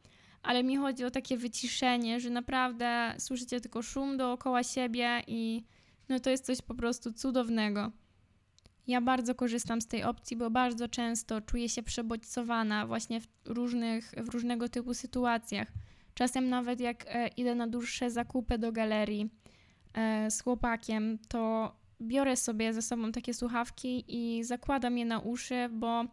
ale 0.43 0.63
mi 0.63 0.77
chodzi 0.77 1.05
o 1.05 1.11
takie 1.11 1.37
wyciszenie, 1.37 2.19
że 2.19 2.29
naprawdę 2.29 3.15
słyszycie 3.17 3.61
tylko 3.61 3.81
szum 3.81 4.17
dookoła 4.17 4.63
siebie 4.63 5.23
i 5.27 5.63
no 6.09 6.19
to 6.19 6.29
jest 6.29 6.45
coś 6.45 6.61
po 6.61 6.75
prostu 6.75 7.13
cudownego. 7.13 7.91
Ja 8.87 9.01
bardzo 9.01 9.35
korzystam 9.35 9.81
z 9.81 9.87
tej 9.87 10.03
opcji, 10.03 10.37
bo 10.37 10.49
bardzo 10.49 10.87
często 10.87 11.41
czuję 11.41 11.69
się 11.69 11.83
przebodźcowana 11.83 12.87
właśnie 12.87 13.21
w 13.21 13.27
różnych, 13.45 14.11
w 14.17 14.29
różnego 14.29 14.69
typu 14.69 14.93
sytuacjach. 14.93 15.67
Czasem 16.13 16.49
nawet 16.49 16.79
jak 16.79 17.05
e, 17.07 17.27
idę 17.27 17.55
na 17.55 17.67
dłuższe 17.67 18.11
zakupy 18.11 18.57
do 18.57 18.71
galerii 18.71 19.29
e, 19.93 20.31
z 20.31 20.41
chłopakiem, 20.41 21.19
to 21.27 21.75
biorę 22.01 22.35
sobie 22.35 22.73
ze 22.73 22.81
sobą 22.81 23.11
takie 23.11 23.33
słuchawki 23.33 24.03
i 24.07 24.43
zakładam 24.43 24.97
je 24.97 25.05
na 25.05 25.19
uszy, 25.19 25.69
bo 25.71 26.05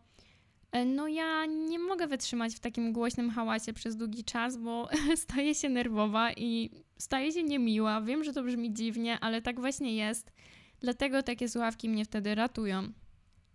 no 0.87 1.09
ja 1.09 1.47
nie 1.47 1.79
mogę 1.79 2.07
wytrzymać 2.07 2.55
w 2.55 2.61
takim 2.61 2.93
głośnym 2.93 3.31
hałasie 3.31 3.73
przez 3.73 3.97
długi 3.97 4.25
czas, 4.25 4.57
bo 4.57 4.89
staję 5.17 5.55
się 5.55 5.69
nerwowa 5.69 6.33
i 6.33 6.71
staję 6.99 7.33
się 7.33 7.43
niemiła. 7.43 8.01
Wiem, 8.01 8.25
że 8.25 8.33
to 8.33 8.43
brzmi 8.43 8.73
dziwnie, 8.73 9.21
ale 9.21 9.43
tak 9.43 9.61
właśnie 9.61 9.97
jest. 9.97 10.33
Dlatego 10.81 11.23
takie 11.23 11.49
słuchawki 11.49 11.89
mnie 11.89 12.05
wtedy 12.05 12.35
ratują. 12.35 12.93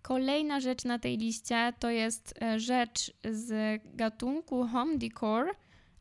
Kolejna 0.01 0.60
rzecz 0.60 0.86
na 0.86 0.99
tej 0.99 1.17
liście 1.17 1.73
to 1.79 1.89
jest 1.89 2.34
e, 2.41 2.60
rzecz 2.60 3.13
z 3.32 3.82
gatunku 3.86 4.67
home 4.67 4.97
decor 4.97 5.55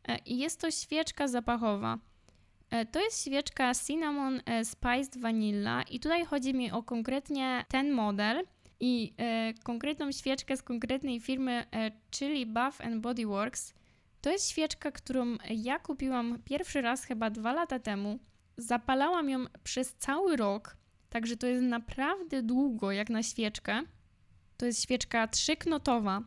e, 0.08 0.18
i 0.18 0.38
jest 0.38 0.60
to 0.60 0.70
świeczka 0.70 1.28
zapachowa. 1.28 1.98
E, 2.70 2.86
to 2.86 3.00
jest 3.00 3.26
świeczka 3.26 3.72
Cinnamon 3.74 4.40
Spiced 4.64 5.20
Vanilla 5.20 5.82
i 5.82 6.00
tutaj 6.00 6.24
chodzi 6.24 6.54
mi 6.54 6.72
o 6.72 6.82
konkretnie 6.82 7.64
ten 7.68 7.92
model 7.92 8.44
i 8.80 9.14
konkretną 9.64 10.12
świeczkę 10.12 10.56
z 10.56 10.62
konkretnej 10.62 11.20
firmy, 11.20 11.64
czyli 12.10 12.46
Bath 12.46 12.80
and 12.80 13.00
Body 13.00 13.26
Works. 13.26 13.74
To 14.20 14.30
jest 14.30 14.50
świeczka, 14.50 14.90
którą 14.90 15.36
ja 15.50 15.78
kupiłam 15.78 16.38
pierwszy 16.44 16.80
raz 16.80 17.04
chyba 17.04 17.30
dwa 17.30 17.52
lata 17.52 17.78
temu. 17.78 18.18
Zapalałam 18.56 19.30
ją 19.30 19.44
przez 19.64 19.94
cały 19.94 20.36
rok 20.36 20.76
Także 21.08 21.36
to 21.36 21.46
jest 21.46 21.64
naprawdę 21.64 22.42
długo, 22.42 22.92
jak 22.92 23.10
na 23.10 23.22
świeczkę. 23.22 23.82
To 24.56 24.66
jest 24.66 24.82
świeczka 24.82 25.28
trzyknotowa, 25.28 26.22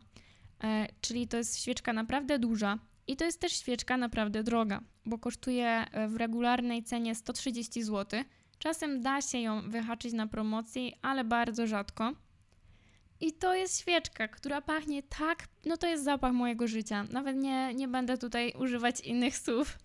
e, 0.64 0.88
czyli 1.00 1.28
to 1.28 1.36
jest 1.36 1.60
świeczka 1.60 1.92
naprawdę 1.92 2.38
duża. 2.38 2.78
I 3.06 3.16
to 3.16 3.24
jest 3.24 3.40
też 3.40 3.52
świeczka 3.52 3.96
naprawdę 3.96 4.42
droga, 4.42 4.80
bo 5.06 5.18
kosztuje 5.18 5.66
e, 5.68 6.08
w 6.08 6.16
regularnej 6.16 6.82
cenie 6.82 7.14
130 7.14 7.82
zł. 7.82 8.20
Czasem 8.58 9.00
da 9.00 9.20
się 9.20 9.38
ją 9.38 9.70
wyhaczyć 9.70 10.12
na 10.12 10.26
promocji, 10.26 10.94
ale 11.02 11.24
bardzo 11.24 11.66
rzadko. 11.66 12.12
I 13.22 13.32
to 13.32 13.54
jest 13.54 13.80
świeczka, 13.80 14.28
która 14.28 14.60
pachnie 14.60 15.02
tak, 15.02 15.48
no 15.64 15.76
to 15.76 15.86
jest 15.86 16.04
zapach 16.04 16.32
mojego 16.32 16.68
życia. 16.68 17.06
Nawet 17.10 17.36
nie, 17.36 17.74
nie 17.74 17.88
będę 17.88 18.18
tutaj 18.18 18.52
używać 18.58 19.00
innych 19.00 19.36
słów. 19.38 19.78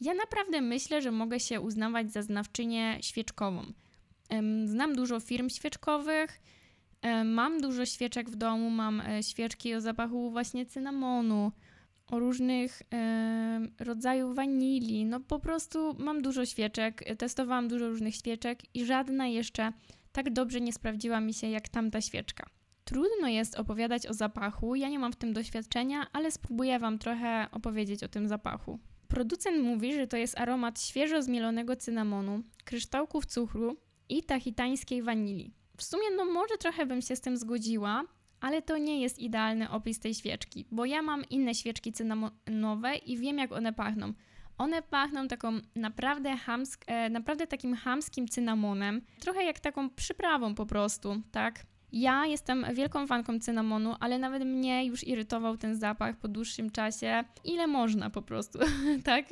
Ja 0.00 0.14
naprawdę 0.14 0.60
myślę, 0.60 1.02
że 1.02 1.10
mogę 1.10 1.40
się 1.40 1.60
uznawać 1.60 2.12
za 2.12 2.22
znawczynię 2.22 2.98
świeczkową. 3.00 3.72
Znam 4.64 4.94
dużo 4.96 5.20
firm 5.20 5.48
świeczkowych, 5.48 6.40
mam 7.24 7.60
dużo 7.60 7.86
świeczek 7.86 8.30
w 8.30 8.36
domu, 8.36 8.70
mam 8.70 9.00
e, 9.00 9.22
świeczki 9.22 9.74
o 9.74 9.80
zapachu 9.80 10.30
właśnie 10.30 10.66
cynamonu, 10.66 11.52
o 12.06 12.18
różnych 12.18 12.82
e, 12.92 13.60
rodzajów 13.80 14.36
wanilii. 14.36 15.04
No 15.04 15.20
po 15.20 15.38
prostu 15.38 15.96
mam 15.98 16.22
dużo 16.22 16.46
świeczek, 16.46 17.04
testowałam 17.18 17.68
dużo 17.68 17.88
różnych 17.88 18.14
świeczek 18.14 18.62
i 18.74 18.84
żadna 18.84 19.26
jeszcze 19.26 19.72
tak 20.12 20.30
dobrze 20.30 20.60
nie 20.60 20.72
sprawdziła 20.72 21.20
mi 21.20 21.34
się 21.34 21.46
jak 21.46 21.68
tamta 21.68 22.00
świeczka. 22.00 22.55
Trudno 22.86 23.28
jest 23.28 23.58
opowiadać 23.58 24.06
o 24.06 24.14
zapachu, 24.14 24.74
ja 24.74 24.88
nie 24.88 24.98
mam 24.98 25.12
w 25.12 25.16
tym 25.16 25.32
doświadczenia, 25.32 26.06
ale 26.12 26.30
spróbuję 26.30 26.78
Wam 26.78 26.98
trochę 26.98 27.46
opowiedzieć 27.52 28.04
o 28.04 28.08
tym 28.08 28.28
zapachu. 28.28 28.78
Producent 29.08 29.62
mówi, 29.62 29.94
że 29.94 30.06
to 30.06 30.16
jest 30.16 30.40
aromat 30.40 30.80
świeżo 30.80 31.22
zmielonego 31.22 31.76
cynamonu, 31.76 32.42
kryształków 32.64 33.26
cukru, 33.26 33.76
i 34.08 34.22
tahitańskiej 34.22 35.02
wanilii. 35.02 35.54
W 35.76 35.82
sumie, 35.82 36.10
no 36.16 36.24
może 36.24 36.58
trochę 36.58 36.86
bym 36.86 37.02
się 37.02 37.16
z 37.16 37.20
tym 37.20 37.36
zgodziła, 37.36 38.04
ale 38.40 38.62
to 38.62 38.78
nie 38.78 39.00
jest 39.00 39.18
idealny 39.18 39.70
opis 39.70 40.00
tej 40.00 40.14
świeczki, 40.14 40.66
bo 40.70 40.84
ja 40.84 41.02
mam 41.02 41.24
inne 41.30 41.54
świeczki 41.54 41.92
cynamonowe 41.92 42.96
i 42.96 43.18
wiem, 43.18 43.38
jak 43.38 43.52
one 43.52 43.72
pachną. 43.72 44.12
One 44.58 44.82
pachną 44.82 45.28
taką 45.28 45.60
naprawdę, 45.74 46.36
hamsk, 46.36 46.84
e, 46.86 47.10
naprawdę 47.10 47.46
takim 47.46 47.74
hamskim 47.74 48.28
cynamonem, 48.28 49.02
trochę 49.20 49.44
jak 49.44 49.60
taką 49.60 49.90
przyprawą 49.90 50.54
po 50.54 50.66
prostu, 50.66 51.22
tak? 51.32 51.66
Ja 51.92 52.26
jestem 52.26 52.66
wielką 52.74 53.06
fanką 53.06 53.38
cynamonu, 53.40 53.94
ale 54.00 54.18
nawet 54.18 54.44
mnie 54.44 54.84
już 54.84 55.06
irytował 55.06 55.56
ten 55.56 55.76
zapach 55.76 56.16
po 56.16 56.28
dłuższym 56.28 56.70
czasie. 56.70 57.24
Ile 57.44 57.66
można 57.66 58.10
po 58.10 58.22
prostu, 58.22 58.58
tak? 59.04 59.24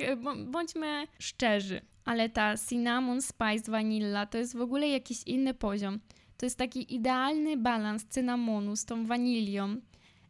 Bądźmy 0.51 1.07
szczerzy 1.19 1.81
ale 2.05 2.29
ta 2.29 2.57
cinnamon 2.57 3.21
spice 3.21 3.71
vanilla 3.71 4.25
to 4.25 4.37
jest 4.37 4.57
w 4.57 4.61
ogóle 4.61 4.87
jakiś 4.87 5.23
inny 5.25 5.53
poziom. 5.53 5.99
To 6.37 6.45
jest 6.45 6.57
taki 6.57 6.95
idealny 6.95 7.57
balans 7.57 8.05
cynamonu 8.05 8.75
z 8.75 8.85
tą 8.85 9.05
wanilią, 9.05 9.75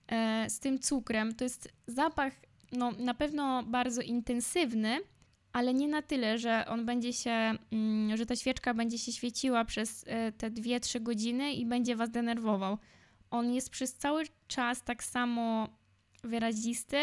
e, 0.07 0.49
z 0.49 0.59
tym 0.59 0.79
cukrem. 0.79 1.35
To 1.35 1.43
jest 1.43 1.73
zapach 1.87 2.33
no, 2.71 2.91
na 2.91 3.13
pewno 3.13 3.63
bardzo 3.63 4.01
intensywny, 4.01 4.99
ale 5.55 5.73
nie 5.73 5.87
na 5.87 6.01
tyle, 6.01 6.37
że 6.37 6.65
on 6.67 6.85
będzie 6.85 7.13
się, 7.13 7.31
mm, 7.71 8.17
że 8.17 8.25
ta 8.25 8.35
świeczka 8.35 8.73
będzie 8.73 8.97
się 8.97 9.11
świeciła 9.11 9.65
przez 9.65 10.05
e, 10.07 10.31
te 10.31 10.51
2-3 10.51 11.01
godziny 11.03 11.53
i 11.53 11.65
będzie 11.65 11.95
was 11.95 12.09
denerwował. 12.11 12.77
On 13.31 13.53
jest 13.53 13.69
przez 13.69 13.93
cały 13.93 14.23
czas 14.47 14.83
tak 14.83 15.03
samo 15.03 15.69
wyrazisty, 16.23 16.97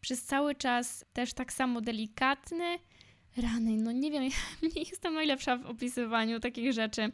przez 0.00 0.24
cały 0.24 0.54
czas 0.54 1.04
też 1.12 1.34
tak 1.34 1.52
samo 1.52 1.80
delikatny, 1.80 2.78
Rany, 3.36 3.76
no 3.76 3.92
nie 3.92 4.10
wiem, 4.10 4.22
nie 4.76 4.82
jestem 4.82 5.14
najlepsza 5.14 5.56
w 5.56 5.66
opisywaniu 5.66 6.40
takich 6.40 6.72
rzeczy. 6.72 7.12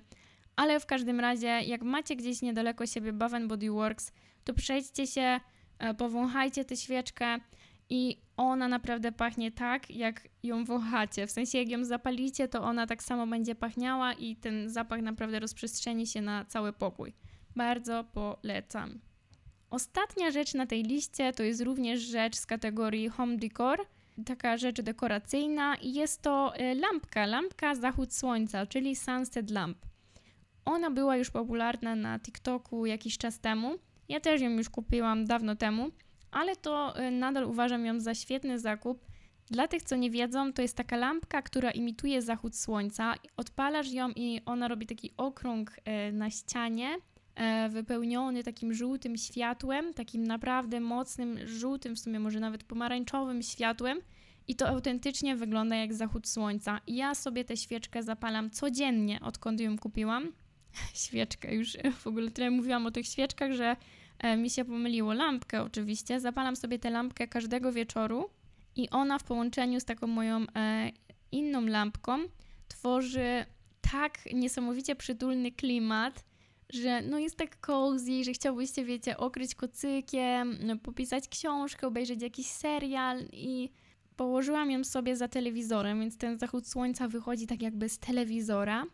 Ale 0.57 0.81
w 0.81 0.87
każdym 0.87 1.21
razie, 1.21 1.47
jak 1.47 1.83
macie 1.83 2.17
gdzieś 2.17 2.43
niedaleko 2.43 2.87
siebie 2.87 3.13
Bath 3.13 3.47
Body 3.47 3.71
Works, 3.71 4.13
to 4.45 4.55
przejdźcie 4.55 5.07
się, 5.07 5.41
e, 5.79 5.95
powąchajcie 5.95 6.65
tę 6.65 6.77
świeczkę 6.77 7.39
i 7.91 8.24
ona 8.37 8.69
naprawdę 8.69 9.13
pachnie 9.13 9.53
tak, 9.53 9.91
jak 9.91 10.29
ją 10.43 10.65
wąchacie. 10.65 11.27
W 11.27 11.31
sensie, 11.31 11.59
jak 11.59 11.69
ją 11.69 11.85
zapalicie, 11.85 12.49
to 12.49 12.63
ona 12.63 12.87
tak 12.87 13.03
samo 13.03 13.27
będzie 13.27 13.55
pachniała 13.55 14.13
i 14.13 14.37
ten 14.37 14.71
zapach 14.71 15.03
naprawdę 15.03 15.41
rozprzestrzeni 15.41 16.07
się 16.07 16.23
na 16.23 16.45
cały 16.45 16.73
pokój. 16.73 17.15
Bardzo 17.57 18.05
polecam. 18.05 19.01
Ostatnia 19.71 20.31
rzecz 20.31 20.55
na 20.55 20.67
tej 20.67 20.83
liście 20.83 21.33
to 21.33 21.43
jest 21.43 21.61
również 21.61 22.01
rzecz 22.01 22.37
z 22.37 22.47
kategorii 22.47 23.09
Home 23.09 23.37
Decor– 23.37 23.79
taka 24.27 24.57
rzecz 24.57 24.81
dekoracyjna 24.81 25.77
i 25.77 25.93
jest 25.93 26.23
to 26.23 26.57
e, 26.57 26.75
lampka, 26.75 27.27
lampka 27.27 27.75
zachód 27.75 28.15
słońca, 28.15 28.67
czyli 28.67 28.97
sunset 28.97 29.51
lamp. 29.51 29.79
Ona 30.65 30.91
była 30.91 31.17
już 31.17 31.31
popularna 31.31 31.97
na 31.97 32.19
TikToku 32.19 32.87
jakiś 32.87 33.19
czas 33.19 33.41
temu. 33.41 33.75
Ja 34.09 34.21
też 34.21 34.41
ją 34.41 34.51
już 34.51 34.71
kupiłam 34.71 35.25
dawno 35.25 35.57
temu, 35.57 35.91
ale 36.35 36.57
to 36.57 36.97
e, 36.97 37.11
nadal 37.11 37.45
uważam 37.45 37.87
ją 37.87 38.01
za 38.01 38.15
świetny 38.15 38.59
zakup. 38.59 39.05
Dla 39.51 39.69
tych, 39.69 39.83
co 39.83 39.97
nie 39.97 40.11
wiedzą, 40.11 40.53
to 40.53 40.63
jest 40.63 40.77
taka 40.77 40.97
lampka, 40.97 41.43
która 41.43 41.71
imituje 41.71 42.23
zachód 42.23 42.57
słońca. 42.57 43.15
Odpalasz 43.37 43.93
ją 43.93 44.11
i 44.11 44.41
ona 44.47 44.69
robi 44.69 44.87
taki 44.87 45.11
okrąg 45.17 45.77
e, 45.85 46.13
na 46.13 46.31
ścianie, 46.31 46.97
wypełniony 47.71 48.45
takim 48.45 48.75
żółtym 48.75 49.17
światłem, 49.17 49.95
takim 49.95 50.27
naprawdę 50.27 50.81
mocnym, 50.81 51.39
żółtym, 51.47 51.97
w 51.97 51.99
sumie 51.99 52.21
może 52.21 52.41
nawet 52.41 52.65
pomarańczowym 52.65 53.43
światłem 53.43 54.01
i 54.49 54.57
to 54.57 54.69
autentycznie 54.69 55.37
wygląda 55.37 55.77
jak 55.77 55.95
zachód 55.95 56.29
słońca. 56.29 56.81
Ja 56.87 57.15
sobie 57.15 57.45
tę 57.45 57.57
świeczkę 57.57 58.03
zapalam 58.03 58.51
codziennie, 58.51 59.21
odkąd 59.21 59.61
ją 59.61 59.79
kupiłam. 59.79 60.33
Świeczkę, 61.05 61.55
już 61.55 61.77
w 61.99 62.07
ogóle 62.07 62.31
tyle 62.31 62.51
mówiłam 62.51 62.87
o 62.87 62.91
tych 62.91 63.07
świeczkach, 63.07 63.53
że 63.53 63.77
mi 64.37 64.51
się 64.51 64.65
pomyliło. 64.65 65.13
Lampkę 65.13 65.63
oczywiście. 65.63 66.21
Zapalam 66.21 66.57
sobie 66.57 66.79
tę 66.79 66.91
lampkę 66.91 67.29
każdego 67.29 67.73
wieczoru 67.73 68.31
i 68.77 68.91
ona 68.91 69.19
w 69.19 69.25
połączeniu 69.25 69.81
z 69.81 69.85
taką 69.85 70.07
moją 70.07 70.47
e, 70.57 70.91
inną 71.33 71.67
lampką 71.67 72.19
tworzy 72.69 73.45
tak 73.93 74.19
niesamowicie 74.35 74.97
przytulny 74.97 75.53
klimat, 75.53 76.25
że 76.73 77.03
no 77.03 77.19
jest 77.19 77.37
tak 77.37 77.61
cozy, 77.61 78.25
że 78.25 78.33
chciałbyście, 78.33 78.85
wiecie, 78.85 79.17
okryć 79.17 79.55
kocykiem, 79.55 80.59
no, 80.61 80.77
popisać 80.77 81.29
książkę, 81.29 81.87
obejrzeć 81.87 82.23
jakiś 82.23 82.47
serial 82.47 83.23
i 83.33 83.71
położyłam 84.17 84.71
ją 84.71 84.85
sobie 84.85 85.17
za 85.17 85.29
telewizorem, 85.29 86.01
więc 86.01 86.19
ten 86.19 86.39
zachód 86.39 86.69
słońca 86.69 87.09
wychodzi 87.09 87.47
tak 87.47 87.63
jakby 87.63 87.89
z 87.89 87.99
telewizora. 87.99 88.87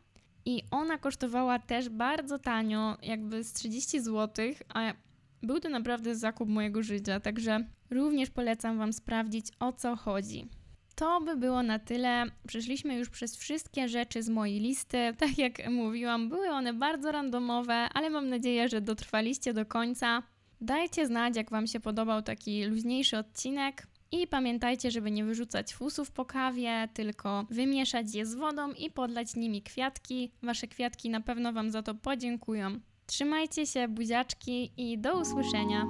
I 0.45 0.63
ona 0.71 0.99
kosztowała 0.99 1.59
też 1.59 1.89
bardzo 1.89 2.39
tanio, 2.39 2.97
jakby 3.03 3.45
z 3.45 3.53
30 3.53 4.01
zł, 4.01 4.47
a 4.69 4.93
był 5.43 5.61
to 5.61 5.69
naprawdę 5.69 6.17
zakup 6.17 6.49
mojego 6.49 6.83
życia, 6.83 7.21
także 7.21 7.65
również 7.91 8.31
polecam 8.31 8.79
Wam 8.79 8.93
sprawdzić 8.93 9.47
o 9.61 9.73
co 9.73 9.97
chodzi. 9.97 10.49
To 10.95 11.21
by 11.21 11.37
było 11.37 11.63
na 11.63 11.79
tyle. 11.79 12.25
Przeszliśmy 12.47 12.95
już 12.95 13.11
przez 13.11 13.37
wszystkie 13.37 13.89
rzeczy 13.89 14.23
z 14.23 14.29
mojej 14.29 14.61
listy. 14.61 14.99
Tak 15.19 15.39
jak 15.39 15.71
mówiłam, 15.71 16.29
były 16.29 16.49
one 16.49 16.73
bardzo 16.73 17.13
randomowe, 17.13 17.75
ale 17.75 18.11
mam 18.11 18.29
nadzieję, 18.29 18.69
że 18.69 18.81
dotrwaliście 18.81 19.55
do 19.55 19.67
końca. 19.67 20.23
Dajcie 20.61 21.07
znać, 21.07 21.37
jak 21.37 21.51
Wam 21.51 21.67
się 21.67 21.81
podobał 21.81 22.23
taki 22.23 22.65
luźniejszy 22.65 23.19
odcinek. 23.19 23.87
I 24.13 24.27
pamiętajcie, 24.27 24.91
żeby 24.91 25.11
nie 25.11 25.25
wyrzucać 25.25 25.75
fusów 25.75 26.11
po 26.11 26.25
kawie, 26.25 26.89
tylko 26.95 27.47
wymieszać 27.51 28.15
je 28.15 28.27
z 28.27 28.35
wodą 28.35 28.73
i 28.73 28.91
podlać 28.91 29.37
nimi 29.37 29.63
kwiatki. 29.63 30.33
Wasze 30.43 30.69
kwiatki 30.69 31.11
na 31.11 31.21
pewno 31.21 31.53
Wam 31.53 31.71
za 31.71 31.83
to 31.83 31.95
podziękują. 31.95 32.81
Trzymajcie 33.11 33.67
się, 33.67 33.89
buziaczki 33.89 34.73
i 34.77 34.99
do 34.99 35.21
usłyszenia. 35.21 35.87